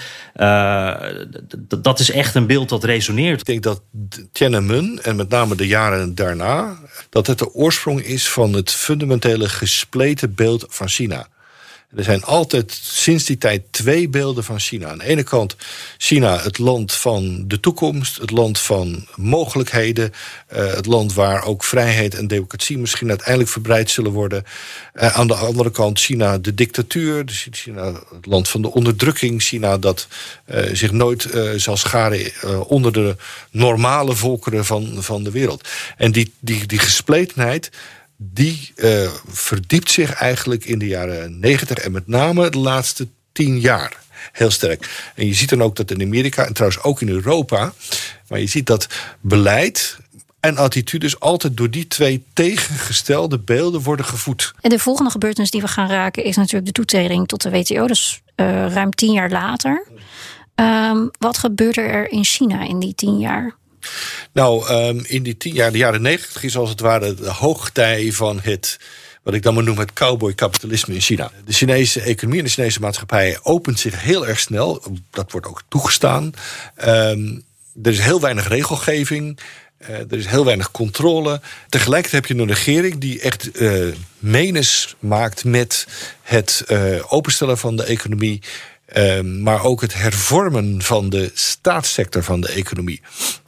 dat 1.82 1.98
is 1.98 2.10
echt 2.10 2.34
een 2.34 2.46
beeld 2.46 2.68
dat 2.68 2.84
resoneert. 2.84 3.40
Ik 3.40 3.46
denk 3.46 3.62
dat 3.62 3.82
Tiananmen 4.32 4.98
en 5.02 5.16
met 5.16 5.28
name 5.28 5.54
de 5.54 5.66
jaren 5.66 6.14
daarna, 6.14 6.78
dat 7.08 7.26
het 7.26 7.38
de 7.38 7.54
oorsprong 7.54 8.02
is 8.02 8.28
van 8.28 8.52
het 8.52 8.70
fundamentele 8.70 9.48
gespleten 9.48 10.34
beeld 10.34 10.66
van 10.68 10.88
China. 10.88 11.26
Er 11.96 12.04
zijn 12.04 12.22
altijd 12.22 12.78
sinds 12.82 13.24
die 13.24 13.38
tijd 13.38 13.62
twee 13.70 14.08
beelden 14.08 14.44
van 14.44 14.58
China. 14.58 14.88
Aan 14.88 14.98
de 14.98 15.04
ene 15.04 15.22
kant 15.22 15.56
China, 15.98 16.38
het 16.38 16.58
land 16.58 16.92
van 16.92 17.44
de 17.46 17.60
toekomst, 17.60 18.16
het 18.16 18.30
land 18.30 18.58
van 18.58 19.06
mogelijkheden, 19.14 20.12
uh, 20.52 20.74
het 20.74 20.86
land 20.86 21.14
waar 21.14 21.44
ook 21.44 21.64
vrijheid 21.64 22.14
en 22.14 22.26
democratie 22.26 22.78
misschien 22.78 23.08
uiteindelijk 23.08 23.50
verbreid 23.50 23.90
zullen 23.90 24.12
worden. 24.12 24.44
Uh, 24.94 25.18
aan 25.18 25.26
de 25.26 25.34
andere 25.34 25.70
kant 25.70 25.98
China, 26.00 26.38
de 26.38 26.54
dictatuur, 26.54 27.24
China, 27.50 27.92
het 28.14 28.26
land 28.26 28.48
van 28.48 28.62
de 28.62 28.72
onderdrukking, 28.72 29.42
China 29.42 29.78
dat 29.78 30.08
uh, 30.46 30.62
zich 30.72 30.92
nooit 30.92 31.28
zal 31.56 31.76
scharen 31.76 32.32
onder 32.66 32.92
de 32.92 33.16
normale 33.50 34.14
volkeren 34.14 34.64
van, 34.64 34.96
van 34.98 35.22
de 35.22 35.30
wereld. 35.30 35.68
En 35.96 36.12
die, 36.12 36.32
die, 36.40 36.66
die 36.66 36.78
gespletenheid 36.78 37.70
die 38.22 38.72
uh, 38.76 39.10
verdiept 39.28 39.90
zich 39.90 40.12
eigenlijk 40.12 40.64
in 40.64 40.78
de 40.78 40.86
jaren 40.86 41.38
negentig 41.38 41.76
en 41.76 41.92
met 41.92 42.06
name 42.06 42.50
de 42.50 42.58
laatste 42.58 43.08
tien 43.32 43.60
jaar 43.60 43.98
heel 44.32 44.50
sterk. 44.50 45.12
En 45.14 45.26
je 45.26 45.34
ziet 45.34 45.48
dan 45.48 45.62
ook 45.62 45.76
dat 45.76 45.90
in 45.90 46.02
Amerika 46.02 46.46
en 46.46 46.52
trouwens 46.52 46.82
ook 46.82 47.00
in 47.00 47.08
Europa, 47.08 47.72
maar 48.28 48.40
je 48.40 48.46
ziet 48.46 48.66
dat 48.66 48.86
beleid 49.20 49.98
en 50.40 50.56
attitudes 50.56 51.20
altijd 51.20 51.56
door 51.56 51.70
die 51.70 51.86
twee 51.86 52.24
tegengestelde 52.32 53.38
beelden 53.38 53.80
worden 53.80 54.04
gevoed. 54.04 54.54
En 54.60 54.70
de 54.70 54.78
volgende 54.78 55.10
gebeurtenis 55.10 55.50
die 55.50 55.60
we 55.60 55.68
gaan 55.68 55.88
raken 55.88 56.24
is 56.24 56.36
natuurlijk 56.36 56.66
de 56.66 56.72
toetreding 56.72 57.28
tot 57.28 57.42
de 57.42 57.50
WTO, 57.50 57.86
dus 57.86 58.20
uh, 58.36 58.72
ruim 58.72 58.90
tien 58.90 59.12
jaar 59.12 59.30
later. 59.30 59.86
Um, 60.54 61.10
wat 61.18 61.38
gebeurt 61.38 61.76
er 61.76 62.10
in 62.10 62.24
China 62.24 62.68
in 62.68 62.78
die 62.78 62.94
tien 62.94 63.18
jaar? 63.18 63.58
Nou, 64.32 64.72
um, 64.72 65.04
in 65.06 65.22
die 65.22 65.36
tien 65.36 65.54
jaar, 65.54 65.72
de 65.72 65.78
jaren 65.78 66.02
negentig 66.02 66.42
is 66.42 66.56
als 66.56 66.70
het 66.70 66.80
ware 66.80 67.14
de 67.14 67.30
hoogtij 67.30 68.12
van 68.12 68.40
het 68.42 68.78
wat 69.22 69.34
ik 69.34 69.42
dan 69.42 69.54
maar 69.54 69.62
noem 69.62 69.78
het 69.78 69.92
cowboy-kapitalisme 69.92 70.94
in 70.94 71.00
China. 71.00 71.30
De 71.44 71.52
Chinese 71.52 72.00
economie 72.00 72.38
en 72.38 72.44
de 72.44 72.50
Chinese 72.50 72.80
maatschappij 72.80 73.38
opent 73.42 73.78
zich 73.78 74.02
heel 74.02 74.26
erg 74.26 74.40
snel. 74.40 74.82
Dat 75.10 75.32
wordt 75.32 75.46
ook 75.46 75.62
toegestaan. 75.68 76.32
Um, 76.84 77.42
er 77.82 77.90
is 77.90 77.98
heel 77.98 78.20
weinig 78.20 78.48
regelgeving. 78.48 79.38
Uh, 79.82 79.88
er 79.88 80.12
is 80.18 80.26
heel 80.26 80.44
weinig 80.44 80.70
controle. 80.70 81.40
Tegelijkertijd 81.68 82.22
heb 82.22 82.36
je 82.36 82.42
een 82.42 82.48
regering 82.48 82.98
die 82.98 83.20
echt 83.20 83.60
uh, 83.60 83.94
menens 84.18 84.96
maakt 84.98 85.44
met 85.44 85.86
het 86.22 86.64
uh, 86.68 87.12
openstellen 87.12 87.58
van 87.58 87.76
de 87.76 87.84
economie. 87.84 88.42
Uh, 88.96 89.20
maar 89.20 89.64
ook 89.64 89.80
het 89.80 89.94
hervormen 89.94 90.82
van 90.82 91.10
de 91.10 91.30
staatssector 91.34 92.22
van 92.22 92.40
de 92.40 92.48
economie. 92.48 93.00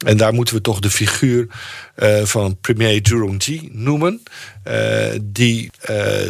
En 0.05 0.17
daar 0.17 0.33
moeten 0.33 0.55
we 0.55 0.61
toch 0.61 0.79
de 0.79 0.89
figuur 0.89 1.47
uh, 1.95 2.23
van 2.23 2.57
premier 2.61 2.99
Zhu 3.03 3.69
noemen, 3.71 4.23
uh, 4.67 5.05
die 5.21 5.71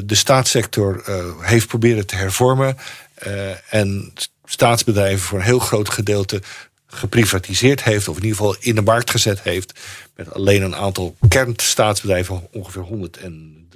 de 0.03 0.15
staatssector 0.15 1.03
heeft 1.41 1.67
proberen 1.67 2.05
te 2.05 2.15
hervormen 2.15 2.77
en 3.69 4.13
staatsbedrijven 4.45 5.19
voor 5.19 5.39
een 5.39 5.45
heel 5.45 5.59
groot 5.59 5.89
gedeelte 5.89 6.41
geprivatiseerd 6.87 7.83
heeft, 7.83 8.07
of 8.07 8.17
in 8.17 8.23
ieder 8.23 8.37
geval 8.37 8.55
in 8.59 8.75
de 8.75 8.81
markt 8.81 9.09
gezet 9.09 9.41
heeft, 9.41 9.79
met 10.15 10.33
alleen 10.33 10.61
een 10.61 10.75
aantal 10.75 11.15
kernstaatsbedrijven, 11.27 12.47
ongeveer 12.51 12.81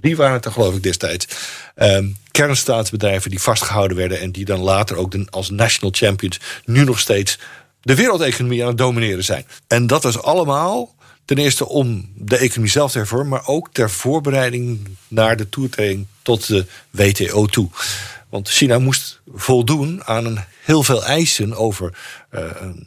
103 0.01 0.15
waren 0.15 0.33
het 0.33 0.45
er 0.45 0.51
geloof 0.51 0.75
ik 0.75 0.83
destijds, 0.83 1.27
um, 1.75 2.17
kernstaatsbedrijven 2.31 3.29
die 3.29 3.41
vastgehouden 3.41 3.97
werden 3.97 4.19
en 4.19 4.31
die 4.31 4.45
dan 4.45 4.59
later 4.59 4.97
ook 4.97 5.15
als 5.29 5.49
national 5.49 5.93
champions 5.93 6.39
nu 6.65 6.83
nog 6.83 6.99
steeds 6.99 7.39
de 7.81 7.95
wereldeconomie 7.95 8.61
aan 8.61 8.67
het 8.67 8.77
domineren 8.77 9.23
zijn. 9.23 9.45
En 9.67 9.87
dat 9.87 10.03
was 10.03 10.21
allemaal 10.21 10.95
ten 11.25 11.37
eerste 11.37 11.67
om 11.67 12.11
de 12.15 12.37
economie 12.37 12.71
zelf 12.71 12.91
te 12.91 12.97
hervormen, 12.97 13.29
maar 13.29 13.47
ook 13.47 13.69
ter 13.71 13.89
voorbereiding 13.89 14.87
naar 15.07 15.37
de 15.37 15.49
toetreding 15.49 16.07
tot 16.21 16.47
de 16.47 16.65
WTO 16.89 17.45
toe. 17.45 17.69
Want 18.29 18.49
China 18.49 18.79
moest 18.79 19.19
voldoen 19.35 20.03
aan 20.05 20.25
een 20.25 20.39
heel 20.67 20.83
veel 20.83 21.03
eisen 21.03 21.55
over 21.55 21.93
uh, 22.31 22.41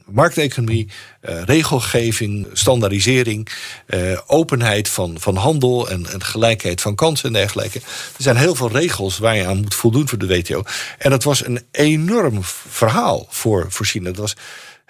markteconomie, 0.07 0.88
uh, 1.23 1.43
regelgeving, 1.43 2.47
standaardisering, 2.53 3.49
uh, 3.87 4.19
openheid 4.27 4.88
van, 4.88 5.16
van 5.21 5.37
handel 5.37 5.90
en, 5.90 6.07
en 6.07 6.25
gelijkheid 6.25 6.81
van 6.81 6.95
kansen 6.95 7.27
en 7.27 7.33
dergelijke. 7.33 7.79
Er 7.79 8.23
zijn 8.23 8.37
heel 8.37 8.55
veel 8.55 8.71
regels 8.71 9.19
waar 9.19 9.37
je 9.37 9.47
aan 9.47 9.61
moet 9.61 9.75
voldoen 9.75 10.09
voor 10.09 10.19
de 10.19 10.27
WTO. 10.27 10.62
En 10.99 11.11
dat 11.11 11.23
was 11.23 11.47
een 11.47 11.62
enorm 11.71 12.38
verhaal 12.69 13.27
voor, 13.29 13.66
voor 13.69 13.87
China. 13.87 14.05
Dat 14.05 14.16
was 14.16 14.37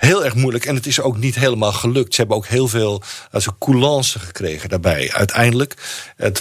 heel 0.00 0.24
erg 0.24 0.34
moeilijk. 0.34 0.64
En 0.64 0.74
het 0.74 0.86
is 0.86 1.00
ook 1.00 1.16
niet 1.16 1.34
helemaal 1.34 1.72
gelukt. 1.72 2.14
Ze 2.14 2.20
hebben 2.20 2.38
ook 2.38 2.46
heel 2.46 2.68
veel 2.68 3.02
also, 3.30 3.56
coulance 3.58 4.18
gekregen 4.18 4.68
daarbij. 4.68 5.12
Uiteindelijk, 5.12 5.74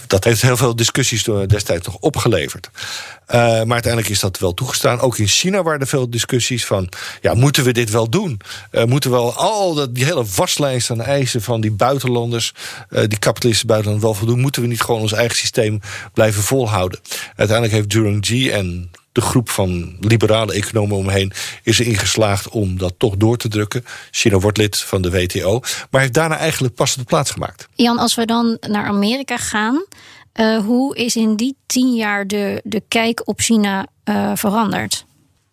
dat 0.08 0.24
heeft 0.24 0.42
heel 0.42 0.58
veel 0.58 0.76
discussies 0.76 1.24
destijds 1.48 1.86
nog 1.86 1.96
opgeleverd. 1.96 2.70
Uh, 2.74 3.36
maar 3.36 3.74
uiteindelijk 3.74 4.10
is 4.10 4.20
dat 4.20 4.40
wel 4.40 4.54
toegestaan. 4.54 5.00
Ook 5.00 5.18
in 5.18 5.28
China 5.28 5.64
waren 5.64 5.80
er 5.80 5.88
veel 5.88 6.10
discussies 6.10 6.66
van... 6.66 6.90
ja, 7.22 7.34
moeten 7.34 7.64
we 7.64 7.72
dit 7.72 7.90
wel 7.90 8.10
doen? 8.10 8.40
Uh, 8.72 8.84
moeten 8.84 9.10
we 9.10 9.16
wel 9.16 9.34
al 9.34 9.74
dat, 9.74 9.96
die 9.96 10.06
hele 10.06 10.26
waslijst 10.36 10.92
aan 10.92 11.02
eisen 11.02 11.42
van 11.42 11.62
die 11.62 11.72
buitenlanders... 11.72 12.54
Die 12.90 13.20
kapitalistische 13.20 13.66
buitenlanders 13.66 14.12
wel 14.12 14.20
voldoen? 14.20 14.40
Moeten 14.40 14.62
we 14.62 14.68
niet 14.68 14.82
gewoon 14.82 15.02
ons 15.02 15.14
eigen 15.14 15.38
systeem 15.38 15.80
blijven 16.14 16.44
volhouden? 16.44 17.00
Uiteindelijk 17.36 17.78
heeft 17.78 17.90
Durang 17.90 18.26
G 18.26 18.48
en 18.48 18.92
de 19.12 19.22
groep 19.22 19.50
van 19.50 19.98
liberale 20.00 20.54
economen 20.54 20.98
omheen 20.98 21.32
is 21.64 21.80
erin 21.80 21.98
geslaagd 21.98 22.50
om 22.50 22.78
dat 22.78 22.94
toch 22.98 23.18
door 23.18 23.38
te 23.38 23.48
drukken. 23.48 23.86
China 24.12 24.40
wordt 24.40 24.58
lid 24.58 24.80
van 24.80 25.02
de 25.02 25.12
WTO, 25.12 25.60
maar 25.92 26.02
heeft 26.02 26.14
daarna 26.14 26.38
eigenlijk 26.38 26.76
pas 26.76 26.96
de 26.96 27.04
plaats 27.04 27.32
gemaakt. 27.32 27.68
Jan, 27.76 27.98
als 27.98 28.16
we 28.16 28.26
dan 28.26 28.58
naar 28.60 28.86
Amerika 28.86 29.38
gaan, 29.38 29.86
uh, 30.40 30.58
hoe 30.66 30.96
is 30.96 31.16
in 31.16 31.36
die 31.36 31.56
tien 31.66 31.96
jaar 31.96 32.28
de, 32.28 32.62
de 32.64 32.84
kijk 32.88 33.28
op 33.28 33.40
China 33.40 33.88
uh, 34.10 34.32
veranderd? 34.36 35.06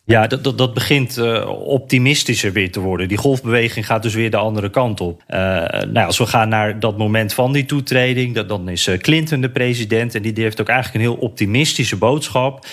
Ja, 0.09 0.27
dat, 0.27 0.45
dat, 0.45 0.59
dat 0.59 0.75
begint 0.75 1.19
uh, 1.19 1.49
optimistischer 1.49 2.53
weer 2.53 2.73
te 2.73 2.81
worden. 2.81 3.09
Die 3.09 3.17
golfbeweging 3.17 3.87
gaat 3.87 4.03
dus 4.03 4.15
weer 4.15 4.31
de 4.31 4.37
andere 4.37 4.71
kant 4.71 5.01
op. 5.01 5.23
Uh, 5.29 5.37
nou, 5.69 6.07
als 6.07 6.19
we 6.19 6.27
gaan 6.27 6.49
naar 6.49 6.81
dat 6.81 6.99
moment 6.99 7.35
van 7.35 7.53
die 7.53 7.65
toetreding, 7.65 8.35
dat, 8.35 8.49
dan 8.49 8.69
is 8.69 8.87
uh, 8.87 8.99
Clinton 8.99 9.41
de 9.41 9.51
president. 9.51 10.15
En 10.15 10.23
die, 10.23 10.33
die, 10.33 10.45
heeft 10.45 10.61
ook 10.61 10.69
eigenlijk 10.69 11.05
een 11.05 11.11
heel 11.11 11.21
optimistische 11.21 11.97
boodschap. 11.97 12.67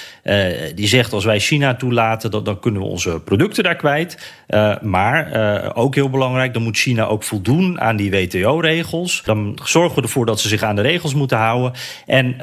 die 0.75 0.87
zegt: 0.87 1.13
als 1.13 1.25
wij 1.25 1.39
China 1.39 1.75
toelaten, 1.75 2.43
dan 2.43 2.59
kunnen 2.59 2.81
we 2.81 2.87
onze 2.87 3.19
producten 3.19 3.63
daar 3.63 3.75
kwijt. 3.75 4.42
Maar 4.81 5.71
ook 5.75 5.95
heel 5.95 6.09
belangrijk, 6.09 6.53
dan 6.53 6.63
moet 6.63 6.77
China 6.77 7.05
ook 7.05 7.23
voldoen 7.23 7.81
aan 7.81 7.95
die 7.95 8.11
WTO-regels. 8.11 9.21
Dan 9.25 9.59
zorgen 9.63 9.95
we 9.95 10.01
ervoor 10.01 10.25
dat 10.25 10.39
ze 10.39 10.47
zich 10.47 10.63
aan 10.63 10.75
de 10.75 10.81
regels 10.81 11.13
moeten 11.13 11.37
houden. 11.37 11.71
En 12.05 12.35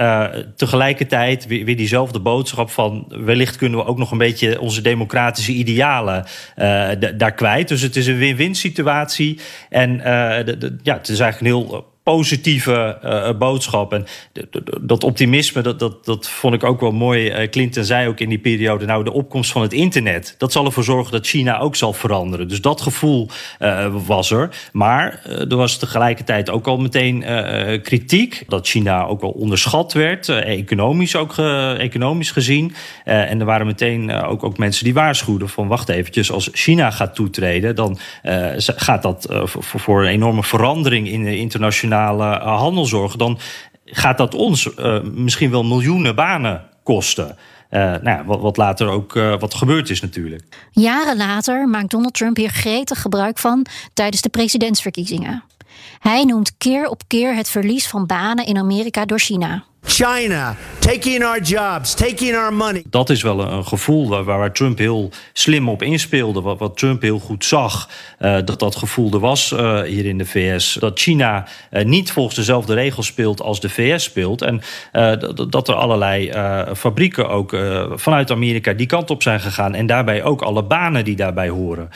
tegelijkertijd 0.56 1.46
weer, 1.46 1.76
diezelfde 1.76 2.20
boodschap 2.20 2.70
van: 2.70 3.04
wellicht 3.08 3.56
kunnen 3.56 3.78
we 3.78 3.84
ook 3.84 3.98
nog 3.98 4.10
een 4.10 4.18
beetje 4.18 4.60
onze 4.60 4.80
democratische 4.80 5.52
idealen 5.52 6.24
daar 7.16 7.34
kwijt. 7.34 7.68
Dus 7.68 7.82
het 7.82 7.96
is 7.96 8.06
een 8.06 8.18
win-win 8.18 8.54
situatie. 8.54 9.40
En 9.68 10.00
ja, 10.82 10.96
het 10.96 11.08
is 11.08 11.20
eigenlijk 11.20 11.40
een 11.40 11.46
heel 11.46 11.89
positieve 12.16 12.98
uh, 13.04 13.38
boodschap. 13.38 13.92
En 13.92 14.06
dat 14.80 15.04
optimisme, 15.04 15.62
dat, 15.62 15.78
dat, 15.78 16.04
dat 16.04 16.28
vond 16.28 16.54
ik 16.54 16.64
ook 16.64 16.80
wel 16.80 16.92
mooi. 16.92 17.48
Clinton 17.48 17.84
zei 17.84 18.08
ook 18.08 18.20
in 18.20 18.28
die 18.28 18.38
periode, 18.38 18.84
nou, 18.86 19.04
de 19.04 19.12
opkomst 19.12 19.52
van 19.52 19.62
het 19.62 19.72
internet, 19.72 20.34
dat 20.38 20.52
zal 20.52 20.64
ervoor 20.64 20.84
zorgen 20.84 21.12
dat 21.12 21.26
China 21.26 21.58
ook 21.58 21.76
zal 21.76 21.92
veranderen. 21.92 22.48
Dus 22.48 22.60
dat 22.60 22.80
gevoel 22.80 23.28
was 24.06 24.30
er. 24.30 24.48
Maar 24.72 25.22
er 25.24 25.56
was 25.56 25.78
tegelijkertijd 25.78 26.50
ook 26.50 26.66
al 26.66 26.78
meteen 26.78 27.24
kritiek 27.82 28.44
dat 28.48 28.68
China 28.68 29.04
ook 29.04 29.22
al 29.22 29.30
onderschat 29.30 29.92
werd, 29.92 30.28
economisch 30.28 31.16
ook 31.16 31.38
economisch 31.78 32.30
gezien. 32.30 32.74
en 33.04 33.40
er 33.40 33.46
waren 33.46 33.66
meteen 33.66 34.12
ook, 34.12 34.44
ook 34.44 34.58
mensen 34.58 34.84
die 34.84 34.94
waarschuwden 34.94 35.48
van 35.48 35.68
wacht 35.68 35.88
eventjes, 35.88 36.32
als 36.32 36.48
China 36.52 36.90
gaat 36.90 37.14
toetreden, 37.14 37.74
dan 37.74 37.98
gaat 38.76 39.02
dat 39.02 39.26
voor, 39.58 40.02
een 40.02 40.08
enorme 40.08 40.42
verandering 40.42 41.08
in 41.08 41.24
de 41.24 41.36
internationale 41.36 41.99
eh, 42.08 42.58
handel 42.58 42.86
zorgen, 42.86 43.18
dan 43.18 43.38
gaat 43.84 44.18
dat 44.18 44.34
ons 44.34 44.66
uh, 44.78 45.02
misschien 45.02 45.50
wel 45.50 45.64
miljoenen 45.64 46.14
banen 46.14 46.62
kosten. 46.82 47.36
Uh, 47.70 47.80
nou 47.80 48.04
ja, 48.04 48.24
wat, 48.24 48.40
wat, 48.40 48.56
later 48.56 48.88
ook 48.88 49.12
wat 49.12 49.54
gebeurd 49.54 49.90
is 49.90 50.00
natuurlijk. 50.00 50.42
Jaren 50.70 51.16
later 51.16 51.68
maakt 51.68 51.90
Donald 51.90 52.14
Trump 52.14 52.36
hier 52.36 52.50
gretig 52.50 53.00
gebruik 53.00 53.38
van 53.38 53.66
tijdens 53.94 54.22
de 54.22 54.28
presidentsverkiezingen. 54.28 55.44
Hij 55.98 56.24
noemt 56.24 56.56
keer 56.58 56.88
op 56.88 57.02
keer 57.06 57.34
het 57.34 57.48
verlies 57.48 57.88
van 57.88 58.06
banen 58.06 58.46
in 58.46 58.58
Amerika 58.58 59.04
door 59.04 59.18
China. 59.18 59.64
China, 59.84 60.56
taking 60.78 61.24
our 61.24 61.40
jobs, 61.40 61.94
taking 61.94 62.36
our 62.36 62.52
money. 62.52 62.82
Dat 62.90 63.10
is 63.10 63.22
wel 63.22 63.52
een 63.52 63.66
gevoel 63.66 64.08
waar, 64.08 64.24
waar 64.24 64.52
Trump 64.52 64.78
heel 64.78 65.10
slim 65.32 65.68
op 65.68 65.82
inspeelde. 65.82 66.40
Wat, 66.40 66.76
Trump 66.76 67.02
heel 67.02 67.18
goed 67.18 67.44
zag, 67.44 67.88
uh, 68.20 68.36
dat 68.44 68.58
dat 68.58 68.76
gevoel 68.76 69.12
er 69.12 69.18
was 69.18 69.52
uh, 69.52 69.80
hier 69.80 70.04
in 70.04 70.18
de 70.18 70.26
VS. 70.26 70.76
Dat 70.80 70.98
China 70.98 71.46
uh, 71.70 71.84
niet 71.84 72.12
volgens 72.12 72.36
dezelfde 72.36 72.74
regels 72.74 73.06
speelt 73.06 73.42
als 73.42 73.60
de 73.60 73.68
VS 73.68 74.04
speelt. 74.04 74.42
En 74.42 74.60
dat 75.48 75.68
er 75.68 75.74
allerlei 75.74 76.32
fabrieken 76.76 77.28
ook 77.28 77.56
vanuit 77.94 78.30
Amerika 78.30 78.72
die 78.72 78.86
kant 78.86 79.10
op 79.10 79.22
zijn 79.22 79.40
gegaan. 79.40 79.74
En 79.74 79.86
daarbij 79.86 80.22
ook 80.22 80.42
alle 80.42 80.62
banen 80.62 81.04
die 81.04 81.16
daarbij 81.16 81.48
horen. 81.48 81.90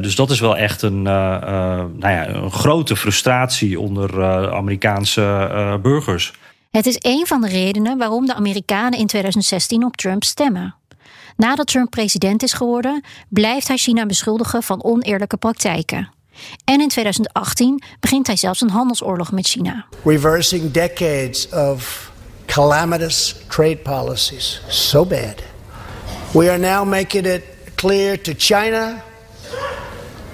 dus 0.00 0.14
dat 0.14 0.30
is 0.30 0.40
wel 0.40 0.56
echt 0.56 0.82
een, 0.82 1.02
nou 1.02 1.98
ja, 2.00 2.28
een 2.28 2.50
grote 2.50 2.96
frustratie 2.96 3.80
onder 3.80 4.24
Amerikaanse 4.52 5.78
burgers. 5.82 6.32
Het 6.76 6.86
is 6.86 6.96
een 6.98 7.26
van 7.26 7.40
de 7.40 7.48
redenen 7.48 7.98
waarom 7.98 8.26
de 8.26 8.34
Amerikanen 8.34 8.98
in 8.98 9.06
2016 9.06 9.84
op 9.84 9.96
Trump 9.96 10.24
stemmen. 10.24 10.74
Nadat 11.36 11.66
Trump 11.66 11.90
president 11.90 12.42
is 12.42 12.52
geworden, 12.52 13.04
blijft 13.28 13.68
hij 13.68 13.76
China 13.76 14.06
beschuldigen 14.06 14.62
van 14.62 14.84
oneerlijke 14.84 15.36
praktijken. 15.36 16.10
En 16.64 16.80
in 16.80 16.88
2018 16.88 17.82
begint 18.00 18.26
hij 18.26 18.36
zelfs 18.36 18.60
een 18.60 18.70
handelsoorlog 18.70 19.32
met 19.32 19.46
China. 19.46 19.86
Reversing 20.04 20.70
decades 20.70 21.48
of 21.48 22.12
calamitous 22.46 23.34
trade 23.48 23.76
policies. 23.76 24.60
So 24.68 25.06
bad. 25.06 25.42
We 26.32 26.50
are 26.50 26.58
now 26.58 26.88
making 26.88 27.26
it 27.26 27.42
clear 27.74 28.20
to 28.20 28.32
China 28.36 29.02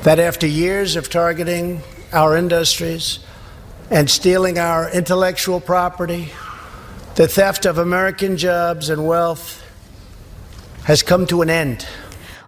that 0.00 0.18
after 0.18 0.48
years 0.48 0.96
of 0.96 1.08
targeting 1.08 1.78
our 2.10 2.36
industries 2.36 3.20
and 3.92 4.10
stealing 4.10 4.58
our 4.58 4.90
intellectual 4.90 5.60
property, 5.60 6.32
the 7.14 7.26
theft 7.26 7.66
of 7.66 7.78
American 7.78 8.36
jobs 8.36 8.90
and 8.90 9.06
wealth 9.06 9.60
has 10.82 11.02
come 11.02 11.26
to 11.26 11.40
an 11.42 11.48
end. 11.48 11.86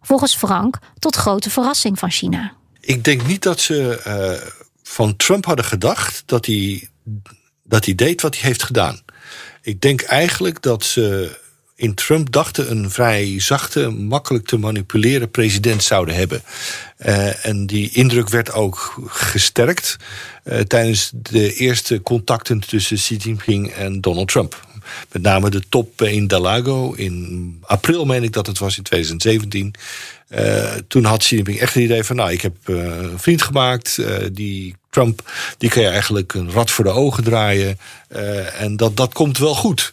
Volgens 0.02 0.36
Frank 0.36 0.78
tot 0.98 1.16
grote 1.16 1.50
verrassing 1.50 1.98
van 1.98 2.10
China. 2.10 2.52
Ik 2.80 3.04
denk 3.04 3.26
niet 3.26 3.42
dat 3.42 3.60
ze 3.60 4.02
uh, 4.06 4.48
van 4.82 5.16
Trump 5.16 5.44
hadden 5.44 5.64
gedacht 5.64 6.22
dat 6.26 6.46
hij, 6.46 6.88
dat 7.62 7.84
hij 7.84 7.94
deed 7.94 8.22
wat 8.22 8.34
hij 8.34 8.48
heeft 8.48 8.62
gedaan. 8.62 9.00
Ik 9.62 9.80
denk 9.80 10.02
eigenlijk 10.02 10.62
dat 10.62 10.84
ze 10.84 11.38
in 11.76 11.94
Trump 11.94 12.32
dachten 12.32 12.70
een 12.70 12.90
vrij 12.90 13.40
zachte, 13.40 13.88
makkelijk 13.88 14.46
te 14.46 14.56
manipuleren 14.56 15.30
president 15.30 15.82
zouden 15.82 16.14
hebben. 16.14 16.42
Uh, 17.06 17.46
en 17.46 17.66
die 17.66 17.90
indruk 17.90 18.28
werd 18.28 18.52
ook 18.52 19.02
gesterkt 19.06 19.96
uh, 20.44 20.60
tijdens 20.60 21.10
de 21.14 21.54
eerste 21.54 22.02
contacten 22.02 22.60
tussen 22.60 22.96
Xi 22.96 23.16
Jinping 23.16 23.70
en 23.70 24.00
Donald 24.00 24.28
Trump. 24.28 24.66
Met 25.12 25.22
name 25.22 25.50
de 25.50 25.62
top 25.68 26.02
in 26.02 26.26
Dalago 26.26 26.92
in 26.92 27.58
april, 27.62 28.04
meen 28.04 28.22
ik 28.22 28.32
dat 28.32 28.46
het 28.46 28.58
was 28.58 28.76
in 28.76 28.82
2017. 28.82 29.74
Uh, 30.28 30.72
toen 30.88 31.04
had 31.04 31.18
Xi 31.18 31.34
Jinping 31.34 31.58
echt 31.58 31.74
het 31.74 31.82
idee 31.82 32.04
van, 32.04 32.16
nou, 32.16 32.32
ik 32.32 32.40
heb 32.40 32.56
een 32.64 33.18
vriend 33.18 33.42
gemaakt, 33.42 34.00
die 34.32 34.76
Trump, 34.90 35.30
die 35.58 35.70
kan 35.70 35.82
je 35.82 35.88
eigenlijk 35.88 36.34
een 36.34 36.50
rad 36.50 36.70
voor 36.70 36.84
de 36.84 36.90
ogen 36.90 37.24
draaien. 37.24 37.78
en 38.58 38.76
dat, 38.76 38.96
dat 38.96 39.12
komt 39.12 39.38
wel 39.38 39.54
goed. 39.54 39.92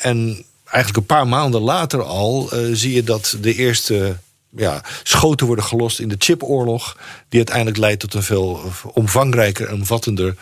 en 0.00 0.44
eigenlijk 0.64 0.96
een 0.96 1.16
paar 1.16 1.28
maanden 1.28 1.60
later 1.60 2.02
al 2.02 2.48
uh, 2.52 2.74
zie 2.74 2.94
je 2.94 3.02
dat 3.02 3.36
de 3.40 3.54
eerste 3.54 4.16
ja, 4.56 4.82
schoten 5.02 5.46
worden 5.46 5.64
gelost 5.64 6.00
in 6.00 6.08
de 6.08 6.16
chipoorlog. 6.18 6.96
Die 7.28 7.38
uiteindelijk 7.38 7.76
leidt 7.76 8.00
tot 8.00 8.14
een 8.14 8.22
veel 8.22 8.60
omvangrijker 8.92 9.68
en 9.68 9.74
omvattender 9.74 10.36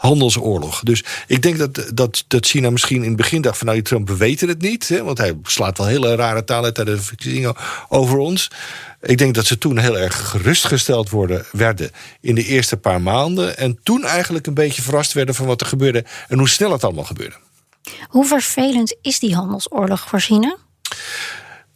handelsoorlog. 0.00 0.80
Dus 0.80 1.04
ik 1.26 1.42
denk 1.42 1.58
dat, 1.58 1.90
dat, 1.94 2.24
dat 2.28 2.46
China 2.46 2.70
misschien 2.70 3.02
in 3.02 3.08
het 3.08 3.16
begin 3.16 3.42
dacht 3.42 3.58
van 3.58 3.66
nou, 3.66 3.82
Trump, 3.82 4.08
we 4.08 4.16
weten 4.16 4.48
het 4.48 4.60
niet. 4.60 4.88
Hè, 4.88 5.02
want 5.02 5.18
hij 5.18 5.36
slaat 5.42 5.78
wel 5.78 5.86
hele 5.86 6.14
rare 6.14 6.44
talen 6.44 6.74
tijdens 6.74 6.98
de 7.00 7.06
verkiezingen 7.06 7.54
over 7.88 8.18
ons. 8.18 8.50
Ik 9.02 9.18
denk 9.18 9.34
dat 9.34 9.46
ze 9.46 9.58
toen 9.58 9.78
heel 9.78 9.98
erg 9.98 10.28
gerustgesteld 10.30 11.10
worden, 11.10 11.44
werden 11.52 11.90
in 12.20 12.34
de 12.34 12.44
eerste 12.44 12.76
paar 12.76 13.02
maanden. 13.02 13.56
En 13.56 13.78
toen 13.82 14.04
eigenlijk 14.04 14.46
een 14.46 14.54
beetje 14.54 14.82
verrast 14.82 15.12
werden 15.12 15.34
van 15.34 15.46
wat 15.46 15.60
er 15.60 15.66
gebeurde 15.66 16.04
en 16.28 16.38
hoe 16.38 16.48
snel 16.48 16.72
het 16.72 16.84
allemaal 16.84 17.04
gebeurde. 17.04 17.36
Hoe 18.08 18.26
vervelend 18.26 18.96
is 19.02 19.18
die 19.18 19.34
handelsoorlog 19.34 20.00
voor 20.08 20.20
China? 20.20 20.56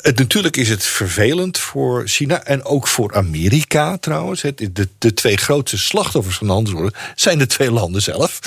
Het, 0.05 0.19
natuurlijk 0.19 0.57
is 0.57 0.69
het 0.69 0.85
vervelend 0.85 1.59
voor 1.59 2.03
China 2.07 2.43
en 2.43 2.65
ook 2.65 2.89
voor 2.89 3.15
Amerika 3.15 3.99
trouwens. 3.99 4.41
de, 4.41 4.89
de 4.99 5.15
twee 5.15 5.37
grootste 5.37 5.79
slachtoffers 5.79 6.37
van 6.37 6.47
de 6.47 6.53
handelsoorlog 6.53 6.93
zijn 7.15 7.39
de 7.39 7.47
twee 7.47 7.71
landen 7.71 8.03
zelf. 8.03 8.39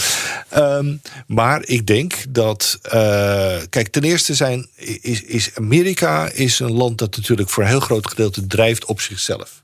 Um, 0.57 1.01
maar 1.27 1.65
ik 1.65 1.87
denk 1.87 2.25
dat. 2.29 2.79
Uh, 2.85 2.91
kijk, 3.69 3.87
ten 3.87 4.03
eerste 4.03 4.35
zijn, 4.35 4.67
is, 5.01 5.21
is 5.21 5.55
Amerika 5.55 6.29
is 6.29 6.59
een 6.59 6.73
land 6.73 6.97
dat 6.97 7.15
natuurlijk 7.15 7.49
voor 7.49 7.63
een 7.63 7.69
heel 7.69 7.79
groot 7.79 8.07
gedeelte 8.07 8.47
drijft 8.47 8.85
op 8.85 9.01
zichzelf. 9.01 9.61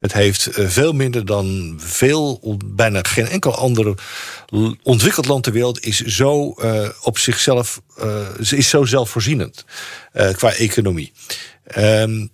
Het 0.00 0.12
heeft 0.12 0.46
eh, 0.46 0.68
veel 0.68 0.92
minder 0.92 1.26
dan 1.26 1.74
veel, 1.78 2.58
bijna 2.64 3.00
geen 3.02 3.26
enkel 3.26 3.54
ander 3.54 3.94
ontwikkeld 4.82 5.26
land 5.26 5.44
ter 5.44 5.52
wereld 5.52 5.84
is 5.84 6.00
zo 6.00 6.54
uh, 6.58 6.88
op 7.02 7.18
zichzelf, 7.18 7.80
uh, 8.02 8.26
is 8.38 8.68
zo 8.68 8.84
zelfvoorzienend 8.84 9.64
qua 10.36 10.52
economie. 10.52 11.12
Um, 11.76 12.30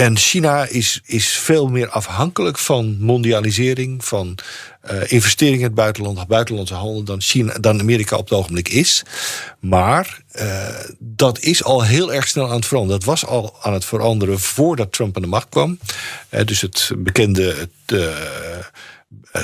en 0.00 0.16
China 0.16 0.66
is, 0.66 1.00
is 1.04 1.28
veel 1.28 1.68
meer 1.68 1.88
afhankelijk 1.88 2.58
van 2.58 2.96
mondialisering, 3.00 4.04
van 4.04 4.38
uh, 4.90 5.00
investeringen 5.06 5.58
in 5.58 5.64
het 5.64 5.74
buitenland, 5.74 6.26
buitenlandse 6.26 6.74
handel, 6.74 7.02
dan, 7.02 7.20
China, 7.20 7.52
dan 7.58 7.80
Amerika 7.80 8.16
op 8.16 8.28
het 8.28 8.38
ogenblik 8.38 8.68
is. 8.68 9.02
Maar 9.58 10.20
uh, 10.34 10.68
dat 10.98 11.40
is 11.40 11.64
al 11.64 11.84
heel 11.84 12.12
erg 12.12 12.28
snel 12.28 12.48
aan 12.48 12.56
het 12.56 12.66
veranderen. 12.66 12.98
Dat 12.98 13.08
was 13.08 13.26
al 13.26 13.56
aan 13.62 13.72
het 13.72 13.84
veranderen 13.84 14.40
voordat 14.40 14.92
Trump 14.92 15.16
aan 15.16 15.22
de 15.22 15.28
macht 15.28 15.48
kwam. 15.48 15.78
Uh, 16.30 16.40
dus 16.44 16.60
het 16.60 16.90
bekende. 16.96 17.68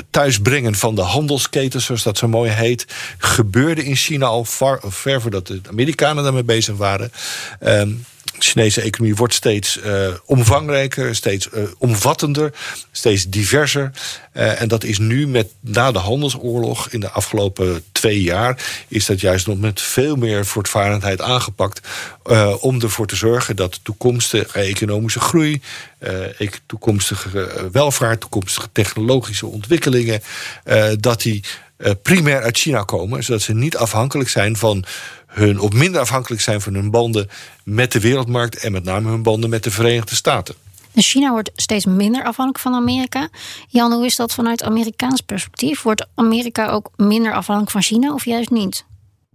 Thuisbrengen 0.09 0.75
van 0.75 0.95
de 0.95 1.01
handelsketens, 1.01 1.85
zoals 1.85 2.03
dat 2.03 2.17
zo 2.17 2.27
mooi 2.27 2.51
heet, 2.51 2.85
gebeurde 3.17 3.85
in 3.85 3.95
China 3.95 4.25
al 4.25 4.45
ver 4.45 5.21
voordat 5.21 5.47
de 5.47 5.61
Amerikanen 5.69 6.23
daarmee 6.23 6.43
bezig 6.43 6.75
waren. 6.75 7.11
De 7.59 7.97
Chinese 8.39 8.81
economie 8.81 9.15
wordt 9.15 9.33
steeds 9.33 9.79
uh, 9.85 10.07
omvangrijker, 10.25 11.15
steeds 11.15 11.49
uh, 11.53 11.63
omvattender, 11.77 12.53
steeds 12.91 13.27
diverser. 13.27 13.91
Uh, 14.33 14.61
en 14.61 14.67
dat 14.67 14.83
is 14.83 14.97
nu 14.97 15.27
met 15.27 15.47
na 15.59 15.91
de 15.91 15.99
handelsoorlog 15.99 16.89
in 16.89 16.99
de 16.99 17.09
afgelopen 17.09 17.83
twee 17.91 18.21
jaar, 18.21 18.63
is 18.87 19.05
dat 19.05 19.19
juist 19.19 19.47
nog 19.47 19.59
met 19.59 19.81
veel 19.81 20.15
meer 20.15 20.45
voortvarendheid 20.45 21.21
aangepakt. 21.21 21.87
om 22.59 22.81
ervoor 22.81 23.07
te 23.07 23.15
zorgen 23.15 23.55
dat 23.55 23.79
toekomstige 23.83 24.59
economische 24.59 25.19
groei, 25.19 25.61
toekomstige 26.65 27.69
welvaart, 27.71 28.19
toekomstige 28.19 28.67
technologische 28.71 29.45
ontwikkelingen, 29.45 30.21
dat 30.99 31.21
die 31.21 31.43
primair 32.01 32.41
uit 32.41 32.57
China 32.57 32.83
komen, 32.83 33.23
zodat 33.23 33.41
ze 33.41 33.53
niet 33.53 33.77
afhankelijk 33.77 34.29
zijn 34.29 34.57
van 34.57 34.85
hun, 35.37 35.59
of 35.59 35.71
minder 35.73 36.01
afhankelijk 36.01 36.41
zijn 36.41 36.61
van 36.61 36.73
hun 36.73 36.91
banden 36.91 37.29
met 37.63 37.91
de 37.91 37.99
wereldmarkt 37.99 38.57
en 38.57 38.71
met 38.71 38.83
name 38.83 39.09
hun 39.09 39.23
banden 39.23 39.49
met 39.49 39.63
de 39.63 39.71
Verenigde 39.71 40.15
Staten. 40.15 40.55
Dus 40.91 41.09
China 41.11 41.31
wordt 41.31 41.51
steeds 41.55 41.85
minder 41.85 42.23
afhankelijk 42.23 42.59
van 42.59 42.73
Amerika. 42.73 43.29
Jan, 43.67 43.91
hoe 43.91 44.05
is 44.05 44.15
dat 44.15 44.33
vanuit 44.33 44.63
Amerikaans 44.63 45.21
perspectief? 45.21 45.81
Wordt 45.81 46.07
Amerika 46.15 46.69
ook 46.69 46.89
minder 46.95 47.33
afhankelijk 47.33 47.71
van 47.71 47.81
China 47.81 48.13
of 48.13 48.25
juist 48.25 48.49
niet? 48.49 48.85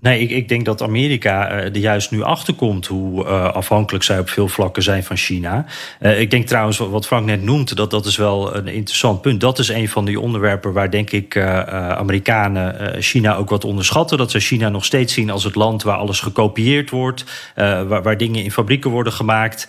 Nee, 0.03 0.21
ik, 0.21 0.31
ik, 0.31 0.49
denk 0.49 0.65
dat 0.65 0.83
Amerika 0.83 1.51
uh, 1.51 1.65
er 1.65 1.77
juist 1.77 2.11
nu 2.11 2.23
achterkomt 2.23 2.87
hoe 2.87 3.25
uh, 3.25 3.53
afhankelijk 3.53 4.05
zij 4.05 4.19
op 4.19 4.29
veel 4.29 4.49
vlakken 4.49 4.83
zijn 4.83 5.05
van 5.05 5.17
China. 5.17 5.65
Uh, 6.01 6.21
ik 6.21 6.31
denk 6.31 6.47
trouwens, 6.47 6.79
wat 6.79 7.07
Frank 7.07 7.27
net 7.27 7.43
noemt, 7.43 7.77
dat 7.77 7.91
dat 7.91 8.07
is 8.07 8.17
wel 8.17 8.57
een 8.57 8.69
interessant 8.69 9.21
punt. 9.21 9.41
Dat 9.41 9.59
is 9.59 9.69
een 9.69 9.89
van 9.89 10.05
die 10.05 10.21
onderwerpen 10.21 10.73
waar 10.73 10.91
denk 10.91 11.11
ik 11.11 11.37
Amerikanen 11.37 13.03
China 13.03 13.37
ook 13.37 13.51
wat 13.51 13.65
onderschatten. 13.65 14.19
Dat 14.19 14.31
ze 14.31 14.41
China 14.41 14.69
nog 14.69 14.85
steeds 14.85 15.13
zien 15.13 15.31
als 15.31 15.45
het 15.45 15.55
land 15.55 15.83
waar 15.83 15.97
alles 15.97 16.21
gekopieerd 16.21 16.91
wordt, 16.91 17.25
waar, 17.55 18.03
waar, 18.03 18.17
dingen 18.17 18.45
in 18.45 18.53
fabrieken 18.53 18.91
worden 18.91 19.13
gemaakt, 19.13 19.69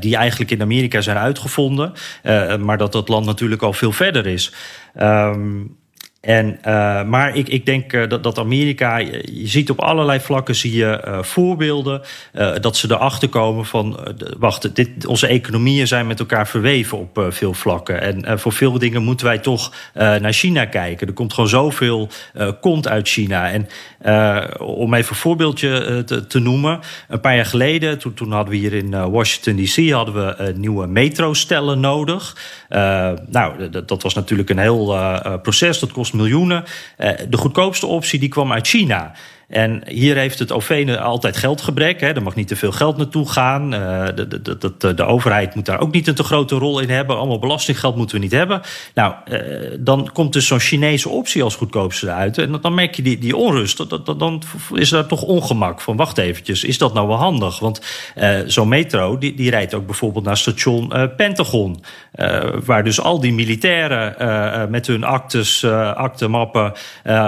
die 0.00 0.16
eigenlijk 0.16 0.50
in 0.50 0.62
Amerika 0.62 1.00
zijn 1.00 1.16
uitgevonden. 1.16 1.92
maar 2.60 2.78
dat 2.78 2.92
dat 2.92 3.08
land 3.08 3.26
natuurlijk 3.26 3.62
al 3.62 3.72
veel 3.72 3.92
verder 3.92 4.26
is. 4.26 4.52
Um, 5.00 5.76
en, 6.22 6.58
uh, 6.66 7.02
maar 7.04 7.36
ik, 7.36 7.48
ik 7.48 7.66
denk 7.66 7.92
uh, 7.92 8.08
dat, 8.08 8.38
Amerika, 8.38 8.96
je, 8.96 9.22
ziet 9.44 9.70
op 9.70 9.80
allerlei 9.80 10.20
vlakken 10.20 10.54
zie 10.54 10.74
je 10.74 11.02
uh, 11.06 11.22
voorbeelden 11.22 12.00
dat 12.60 12.76
ze 12.76 12.90
erachter 12.90 13.28
komen 13.28 13.64
van, 13.64 13.98
wacht, 14.38 14.74
dit, 14.74 15.06
onze 15.06 15.26
economieën 15.26 15.86
zijn 15.86 16.06
met 16.06 16.20
elkaar 16.20 16.48
verweven 16.48 16.98
op 16.98 17.26
veel 17.28 17.54
vlakken. 17.54 18.00
En 18.00 18.38
voor 18.38 18.52
veel 18.52 18.78
dingen 18.78 19.02
moeten 19.02 19.26
wij 19.26 19.38
toch 19.38 19.72
naar 19.94 20.32
China 20.32 20.64
kijken. 20.64 21.06
Er 21.06 21.12
komt 21.12 21.32
gewoon 21.32 21.48
zoveel 21.48 22.08
kont 22.60 22.88
uit 22.88 23.08
China. 23.08 23.50
En 23.50 23.68
om 24.58 24.94
even 24.94 25.10
een 25.10 25.16
voorbeeldje 25.16 26.02
te, 26.04 26.26
te, 26.26 26.38
noemen, 26.38 26.80
een 27.08 27.20
paar 27.20 27.36
jaar 27.36 27.46
geleden, 27.46 27.98
toen, 27.98 28.14
toen 28.14 28.32
hadden 28.32 28.52
we 28.52 28.58
hier 28.58 28.72
in 28.72 29.10
Washington 29.10 29.56
DC 29.56 29.90
hadden 29.90 30.14
we 30.14 30.52
nieuwe 30.56 30.86
metrostellen 30.86 31.80
nodig. 31.80 32.36
nou, 33.28 33.70
dat 33.86 34.02
was 34.02 34.14
natuurlijk 34.14 34.50
een 34.50 34.58
heel 34.58 34.94
proces, 35.42 35.78
dat 35.78 35.92
kost 35.92 36.11
miljoenen. 36.12 36.64
Uh, 36.98 37.10
de 37.28 37.36
goedkoopste 37.36 37.86
optie 37.86 38.18
die 38.18 38.28
kwam 38.28 38.52
uit 38.52 38.68
China. 38.68 39.12
En 39.52 39.82
hier 39.86 40.16
heeft 40.16 40.38
het 40.38 40.52
OV 40.52 40.96
altijd 41.00 41.36
geldgebrek. 41.36 42.00
Hè. 42.00 42.06
Er 42.06 42.22
mag 42.22 42.34
niet 42.34 42.48
te 42.48 42.56
veel 42.56 42.72
geld 42.72 42.96
naartoe 42.96 43.30
gaan. 43.30 43.74
Uh, 43.74 44.04
de, 44.14 44.42
de, 44.42 44.74
de, 44.78 44.94
de, 44.94 45.04
overheid 45.04 45.54
moet 45.54 45.66
daar 45.66 45.80
ook 45.80 45.92
niet 45.92 46.08
een 46.08 46.14
te 46.14 46.22
grote 46.22 46.54
rol 46.54 46.80
in 46.80 46.90
hebben. 46.90 47.16
Allemaal 47.16 47.38
belastinggeld 47.38 47.96
moeten 47.96 48.16
we 48.16 48.22
niet 48.22 48.32
hebben. 48.32 48.60
Nou, 48.94 49.14
uh, 49.28 49.38
dan 49.78 50.10
komt 50.12 50.32
dus 50.32 50.46
zo'n 50.46 50.58
Chinese 50.58 51.08
optie 51.08 51.42
als 51.42 51.56
goedkoopste 51.56 52.10
uit. 52.10 52.38
En 52.38 52.58
dan 52.60 52.74
merk 52.74 52.94
je 52.94 53.02
die, 53.02 53.18
die 53.18 53.36
onrust. 53.36 54.06
Dan 54.18 54.42
is 54.74 54.88
daar 54.88 55.06
toch 55.06 55.22
ongemak 55.22 55.80
van. 55.80 55.96
Wacht 55.96 56.18
eventjes, 56.18 56.64
is 56.64 56.78
dat 56.78 56.94
nou 56.94 57.08
wel 57.08 57.16
handig? 57.16 57.58
Want 57.58 57.80
zo'n 58.46 58.68
metro, 58.68 59.18
die, 59.18 59.34
die 59.34 59.50
rijdt 59.50 59.74
ook 59.74 59.86
bijvoorbeeld 59.86 60.24
naar 60.24 60.36
station 60.36 60.92
Pentagon. 61.16 61.84
waar 62.64 62.84
dus 62.84 63.00
al 63.00 63.20
die 63.20 63.32
militairen 63.32 64.70
met 64.70 64.86
hun 64.86 65.04
actes, 65.04 65.64
aktenmappen 65.94 66.72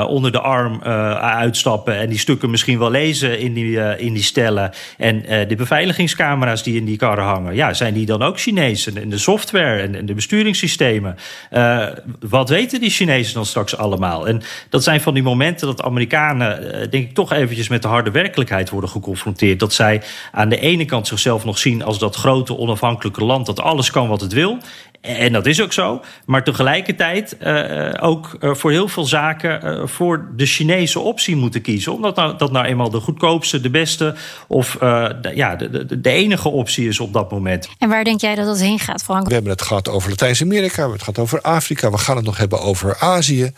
onder 0.09 0.33
de 0.33 0.41
arm 0.41 0.83
uitstappen... 0.83 1.97
En 1.99 2.09
die 2.15 2.23
stukken 2.23 2.51
misschien 2.51 2.79
wel 2.79 2.91
lezen 2.91 3.39
in 3.39 3.53
die, 3.53 3.65
uh, 3.65 4.01
in 4.01 4.13
die 4.13 4.23
stellen. 4.23 4.71
En 4.99 5.17
uh, 5.17 5.49
de 5.49 5.57
beveiligingscamera's 5.57 6.63
die 6.63 6.77
in 6.77 6.85
die 6.85 6.97
karren 6.97 7.25
hangen, 7.25 7.55
ja, 7.55 7.73
zijn 7.73 7.95
die 7.95 8.07
dan 8.07 8.23
ook 8.23 8.41
Chinees? 8.41 8.93
En 8.93 9.09
de 9.09 9.19
software 9.19 9.81
en, 9.83 9.95
en 9.95 10.07
de 10.07 10.15
besturingssystemen. 10.15 11.17
Uh, 11.53 11.87
wat 12.21 12.49
weten 12.49 12.81
die 12.81 12.91
Chinezen 12.91 13.35
dan 13.35 13.47
straks 13.47 13.77
allemaal? 13.77 14.29
En 14.29 14.43
dat 14.69 14.83
zijn 14.85 15.01
van 15.01 15.15
die 15.15 15.23
momenten 15.23 15.67
dat 15.67 15.83
Amerikanen, 15.83 16.91
denk 16.91 17.09
ik, 17.09 17.15
toch 17.15 17.33
eventjes 17.33 17.69
met 17.69 17.83
de 17.83 17.89
harde 17.89 18.11
werkelijkheid 18.11 18.71
worden 18.71 18.91
geconfronteerd. 18.91 19.61
Dat 19.61 19.73
zij 19.73 20.03
aan 20.33 20.49
de 20.49 20.61
ene 20.61 20.85
kant 20.85 21.07
zichzelf 21.07 21.45
nog 21.45 21.59
zien 21.59 21.83
als 21.83 21.99
dat 21.99 22.17
grote 22.17 22.57
onafhankelijke 22.57 23.25
land 23.25 23.47
dat 23.47 23.61
alles 23.61 23.91
kan 23.91 24.09
wat 24.09 24.21
het 24.21 24.33
wil. 24.33 24.59
En 25.05 25.33
dat 25.33 25.47
is 25.47 25.61
ook 25.61 25.73
zo. 25.73 26.03
Maar 26.27 26.45
tegelijkertijd 26.45 27.37
uh, 27.43 27.91
ook 28.01 28.37
uh, 28.41 28.55
voor 28.55 28.71
heel 28.71 28.89
veel 28.89 29.05
zaken 29.05 29.61
uh, 29.65 29.87
voor 29.87 30.29
de 30.37 30.47
Chinese 30.47 31.01
optie 31.01 31.37
moeten 31.37 31.61
kiezen. 31.61 31.93
Omdat 31.93 32.17
nou, 32.17 32.37
dat 32.37 32.53
nou 32.53 32.67
eenmaal 32.67 32.91
de 32.91 33.01
goedkoopste, 33.01 33.61
de 33.61 33.71
beste 33.71 34.15
of 34.49 34.77
de, 34.81 35.31
ja, 35.35 35.57
de, 35.57 35.71
de, 35.71 36.01
de, 36.01 36.11
enige 36.11 36.49
optie 36.49 36.89
is 36.89 37.01
op 37.01 37.13
dat 37.13 37.31
moment. 37.31 37.69
En 37.79 37.89
waar 37.89 38.05
denk 38.05 38.21
jij 38.21 38.35
dat 38.35 38.47
dat 38.47 38.61
heen 38.61 38.79
gaat, 38.79 39.03
Frank? 39.03 39.27
We 39.27 39.35
hebben 39.35 39.53
het 39.53 39.63
gehad 39.63 39.89
over 39.89 40.11
Latijns-Amerika, 40.11 40.75
we 40.75 40.81
hebben 40.81 40.99
het 40.99 41.05
gehad 41.05 41.19
over 41.19 41.41
Afrika, 41.41 41.91
we 41.91 41.99
gaan 41.99 42.17
het 42.17 42.25
nog 42.25 42.37
hebben 42.37 42.61
over 42.61 42.97
Azië. 42.99 43.53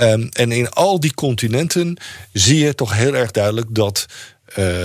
Um, 0.00 0.28
en 0.32 0.52
in 0.52 0.70
al 0.70 1.00
die 1.00 1.14
continenten 1.14 1.96
zie 2.32 2.64
je 2.64 2.74
toch 2.74 2.94
heel 2.94 3.14
erg 3.14 3.30
duidelijk 3.30 3.74
dat 3.74 4.06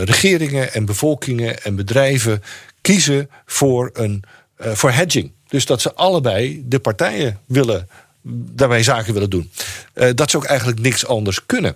regeringen 0.04 0.74
en 0.74 0.86
bevolkingen 0.86 1.64
en 1.64 1.76
bedrijven 1.76 2.44
kiezen 2.82 3.30
voor, 3.46 3.90
een, 3.94 4.24
voor 4.62 4.92
hedging. 4.92 5.32
Dus 5.48 5.66
dat 5.66 5.82
ze 5.82 5.94
allebei 5.94 6.64
de 6.66 6.80
partijen 6.80 7.40
willen, 7.46 7.90
daarbij 8.22 8.84
zaken 8.84 9.14
willen 9.14 9.30
doen. 9.30 9.52
Uh, 9.94 10.10
dat 10.16 10.30
ze 10.30 10.38
ook 10.38 10.46
eigenlijk 10.46 10.80
niks 10.80 11.06
anders 11.06 11.46
kunnen. 11.46 11.76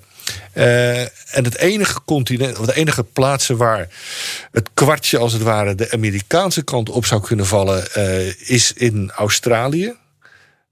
Uh, 0.53 1.01
en 1.01 1.43
het 1.43 1.57
enige 1.57 1.99
continent, 2.05 2.59
of 2.59 2.65
de 2.65 2.75
enige 2.75 3.03
plaatsen 3.03 3.57
waar 3.57 3.87
het 4.51 4.69
kwartje 4.73 5.17
als 5.17 5.33
het 5.33 5.41
ware 5.41 5.75
de 5.75 5.91
Amerikaanse 5.91 6.63
kant 6.63 6.89
op 6.89 7.05
zou 7.05 7.21
kunnen 7.21 7.45
vallen, 7.45 7.83
is 8.47 8.73
in 8.73 9.11
Australië. 9.15 9.93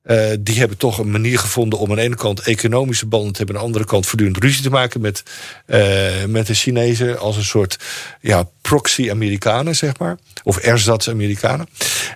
Uh, 0.05 0.31
die 0.39 0.59
hebben 0.59 0.77
toch 0.77 0.97
een 0.97 1.11
manier 1.11 1.39
gevonden 1.39 1.79
om 1.79 1.89
aan 1.89 1.95
de 1.95 2.01
ene 2.01 2.15
kant 2.15 2.39
economische 2.39 3.05
banden 3.05 3.31
te 3.31 3.37
hebben, 3.37 3.55
aan 3.55 3.61
de 3.61 3.67
andere 3.67 3.85
kant 3.85 4.05
voortdurend 4.05 4.43
ruzie 4.43 4.63
te 4.63 4.69
maken 4.69 5.01
met, 5.01 5.23
uh, 5.67 6.25
met 6.27 6.47
de 6.47 6.53
Chinezen 6.53 7.19
als 7.19 7.35
een 7.35 7.43
soort 7.43 7.79
ja, 8.21 8.49
proxy-Amerikanen, 8.61 9.75
zeg 9.75 9.99
maar. 9.99 10.17
Of 10.43 10.57
ersatz-Amerikanen. 10.57 11.67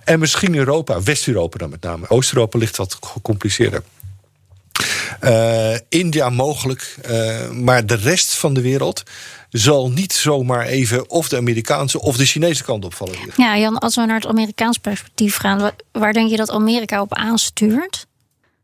En 0.03 0.19
misschien 0.19 0.55
Europa, 0.55 1.03
West-Europa 1.03 1.57
dan 1.57 1.69
met 1.69 1.81
name. 1.81 2.09
Oost-Europa 2.09 2.57
ligt 2.57 2.77
wat 2.77 2.97
gecompliceerder. 3.01 3.83
Uh, 5.21 5.75
India 5.89 6.29
mogelijk, 6.29 6.95
maar 7.51 7.85
de 7.85 7.95
rest 7.95 8.33
van 8.33 8.53
de 8.53 8.61
wereld 8.61 9.03
zal 9.49 9.91
niet 9.91 10.13
zomaar 10.13 10.65
even 10.65 11.09
of 11.09 11.29
de 11.29 11.37
Amerikaanse 11.37 12.01
of 12.01 12.17
de 12.17 12.25
Chinese 12.25 12.63
kant 12.63 12.85
opvallen. 12.85 13.15
Ja, 13.35 13.57
Jan, 13.57 13.77
als 13.77 13.95
we 13.95 14.05
naar 14.05 14.15
het 14.15 14.27
Amerikaans 14.27 14.77
perspectief 14.77 15.37
gaan, 15.37 15.71
waar 15.91 16.13
denk 16.13 16.29
je 16.29 16.37
dat 16.37 16.51
Amerika 16.51 17.01
op 17.01 17.13
aanstuurt? 17.13 18.05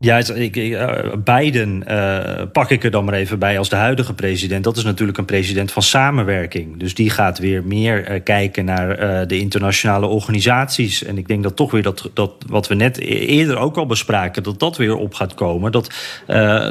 Ja, 0.04 0.18
ik, 0.18 0.56
uh, 0.56 1.14
Biden 1.24 1.84
uh, 1.88 2.42
pak 2.52 2.70
ik 2.70 2.84
er 2.84 2.92
dan 2.92 3.06
maar 3.06 3.14
even 3.14 3.40
bij 3.40 3.58
als 3.58 3.70
de 3.70 3.76
huidige 3.76 4.14
president. 4.14 4.64
Dat 4.64 4.78
is 4.78 4.84
natuurlijk 4.84 5.18
een 5.18 5.26
president 5.26 5.72
van 5.72 5.82
samenwerking. 5.82 6.80
Dus 6.80 6.96
die 6.96 7.10
gaat 7.10 7.40
weer 7.40 7.64
meer 7.64 8.12
uh, 8.12 8.24
kijken 8.24 8.66
naar 8.66 9.28
de 9.28 9.40
internationale 9.40 10.08
organisaties. 10.08 11.04
En 11.04 11.18
ik 11.18 11.28
denk 11.28 11.44
dat 11.44 11.56
toch 11.56 11.72
weer 11.72 11.82
dat, 11.82 12.10
dat 12.14 12.32
wat 12.48 12.68
we 12.68 12.76
net 12.76 12.98
e-, 12.98 13.04
eerder 13.04 13.58
ook 13.58 13.78
al 13.78 13.86
bespraken, 13.86 14.44
dat 14.44 14.60
dat 14.60 14.78
weer 14.78 14.96
op 14.96 15.14
gaat 15.14 15.34
komen. 15.34 15.72
Dat, 15.72 15.94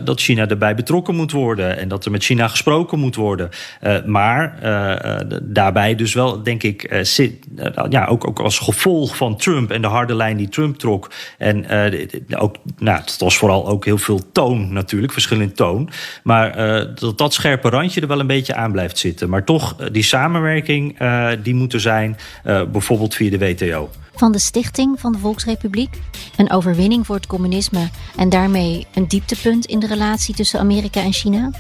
dat 0.05 0.21
China 0.21 0.49
erbij 0.49 0.75
betrokken 0.75 1.15
moet 1.15 1.33
worden 1.33 1.79
en 1.79 1.89
dat 1.89 2.05
er 2.05 2.11
met 2.11 2.25
China 2.25 2.49
gesproken 2.49 2.99
moet 2.99 3.17
worden. 3.17 3.49
maar 4.07 4.59
daarbij 5.43 5.95
dus 5.95 6.15
wel, 6.15 6.43
denk 6.43 6.63
ik, 6.63 6.99
zit, 7.03 7.35
ja, 7.89 8.07
ook, 8.07 8.29
ook 8.29 8.41
als 8.41 8.59
gevolg 8.59 9.17
van 9.17 9.37
Trump 9.37 9.71
en 9.71 9.83
de 9.83 9.89
harde 9.89 10.15
lijn 10.15 10.37
die 10.37 10.49
Trump 10.49 10.79
trok. 10.79 11.11
En 11.39 11.67
ook, 12.37 12.57
nou, 12.79 13.01
was 13.23 13.37
vooral 13.37 13.69
ook 13.69 13.85
heel 13.85 13.99
veel 13.99 14.21
toon 14.33 14.73
natuurlijk, 14.73 15.13
verschil 15.13 15.41
in 15.41 15.55
toon. 15.55 15.91
Maar 16.23 16.59
uh, 16.59 16.89
dat 16.95 17.19
dat 17.19 17.35
scherpe 17.35 17.69
randje 17.69 18.01
er 18.01 18.07
wel 18.07 18.21
een 18.21 18.27
beetje 18.27 18.55
aan 18.55 18.73
blijft 18.73 18.99
zitten. 18.99 19.29
Maar 19.29 19.45
toch, 19.45 19.77
uh, 19.81 19.87
die 19.93 20.03
samenwerking 20.03 21.01
uh, 21.01 21.29
die 21.43 21.55
moet 21.55 21.73
er 21.73 21.81
zijn, 21.81 22.17
bijvoorbeeld 22.73 23.15
via 23.15 23.31
de 23.31 23.39
WTO. 23.39 23.91
Van 24.15 24.33
de 24.33 24.39
stichting 24.39 25.01
van 25.01 25.13
de 25.13 25.19
Volksrepubliek, 25.19 26.01
een 26.37 26.51
overwinning 26.51 27.07
voor 27.07 27.15
het 27.15 27.27
communisme 27.27 27.89
en 28.17 28.29
daarmee 28.29 28.87
een 28.95 29.09
dieptepunt 29.09 29.67
in 29.67 29.79
de 29.79 29.87
relatie 29.87 30.35
tussen 30.35 30.61
Amerika 30.61 31.01
en 31.01 31.13
China, 31.13 31.51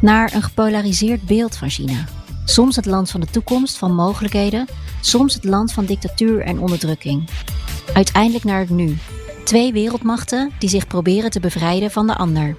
naar 0.00 0.34
een 0.34 0.42
gepolariseerd 0.42 1.22
beeld 1.22 1.56
van 1.56 1.70
China. 1.70 2.04
Soms 2.44 2.76
het 2.76 2.86
land 2.86 3.10
van 3.10 3.20
de 3.20 3.26
toekomst, 3.26 3.78
van 3.78 3.94
mogelijkheden, 3.94 4.66
soms 5.00 5.34
het 5.34 5.44
land 5.44 5.72
van 5.72 5.84
dictatuur 5.84 6.40
en 6.40 6.58
onderdrukking. 6.58 7.28
Uiteindelijk 7.92 8.44
naar 8.44 8.60
het 8.60 8.70
nu, 8.70 8.96
Twee 9.46 9.72
wereldmachten 9.72 10.52
die 10.58 10.68
zich 10.68 10.86
proberen 10.86 11.30
te 11.30 11.40
bevrijden 11.40 11.90
van 11.90 12.06
de 12.06 12.16
ander. 12.16 12.56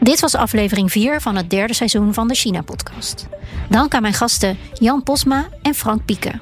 Dit 0.00 0.20
was 0.20 0.34
aflevering 0.34 0.92
4 0.92 1.20
van 1.20 1.36
het 1.36 1.50
derde 1.50 1.74
seizoen 1.74 2.14
van 2.14 2.28
de 2.28 2.34
China-podcast. 2.34 3.26
Dank 3.68 3.94
aan 3.94 4.02
mijn 4.02 4.14
gasten 4.14 4.58
Jan 4.74 5.02
Posma 5.02 5.48
en 5.62 5.74
Frank 5.74 6.04
Pieke. 6.04 6.32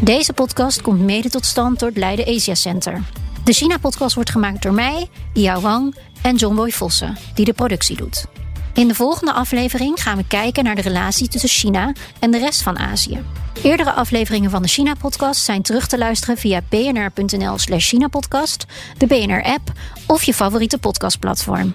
Deze 0.00 0.32
podcast 0.32 0.82
komt 0.82 1.00
mede 1.00 1.30
tot 1.30 1.44
stand 1.44 1.78
door 1.78 1.88
het 1.88 1.98
Leiden 1.98 2.26
Asia 2.26 2.54
Center. 2.54 3.02
De 3.44 3.52
China-podcast 3.52 4.14
wordt 4.14 4.30
gemaakt 4.30 4.62
door 4.62 4.74
mij, 4.74 5.08
Yao 5.32 5.60
Wang 5.60 5.94
en 6.22 6.36
John 6.36 6.54
Boy 6.54 6.70
Vossen, 6.70 7.16
die 7.34 7.44
de 7.44 7.52
productie 7.52 7.96
doet. 7.96 8.26
In 8.74 8.88
de 8.88 8.94
volgende 8.94 9.32
aflevering 9.32 10.02
gaan 10.02 10.16
we 10.16 10.26
kijken 10.26 10.64
naar 10.64 10.74
de 10.74 10.80
relatie 10.80 11.28
tussen 11.28 11.48
China 11.48 11.92
en 12.20 12.30
de 12.30 12.38
rest 12.38 12.62
van 12.62 12.78
Azië. 12.78 13.22
Eerdere 13.62 13.92
afleveringen 13.92 14.50
van 14.50 14.62
de 14.62 14.68
China-podcast 14.68 15.40
zijn 15.40 15.62
terug 15.62 15.86
te 15.86 15.98
luisteren 15.98 16.36
via 16.36 16.60
bnr.nl/slash 16.68 17.88
China-podcast, 17.88 18.64
de 18.98 19.06
BNR-app 19.06 19.72
of 20.06 20.22
je 20.22 20.34
favoriete 20.34 20.78
podcastplatform. 20.78 21.74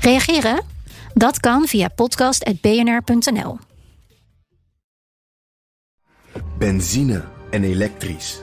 Reageren? 0.00 0.60
Dat 1.14 1.40
kan 1.40 1.66
via 1.66 1.88
podcast.bnr.nl. 1.88 3.58
Benzine 6.58 7.24
en 7.50 7.64
elektrisch. 7.64 8.40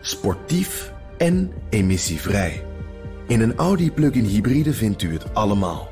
Sportief 0.00 0.92
en 1.18 1.52
emissievrij. 1.70 2.64
In 3.26 3.40
een 3.40 3.56
Audi 3.56 3.90
plug-in 3.90 4.24
hybride 4.24 4.72
vindt 4.72 5.02
u 5.02 5.12
het 5.12 5.34
allemaal. 5.34 5.91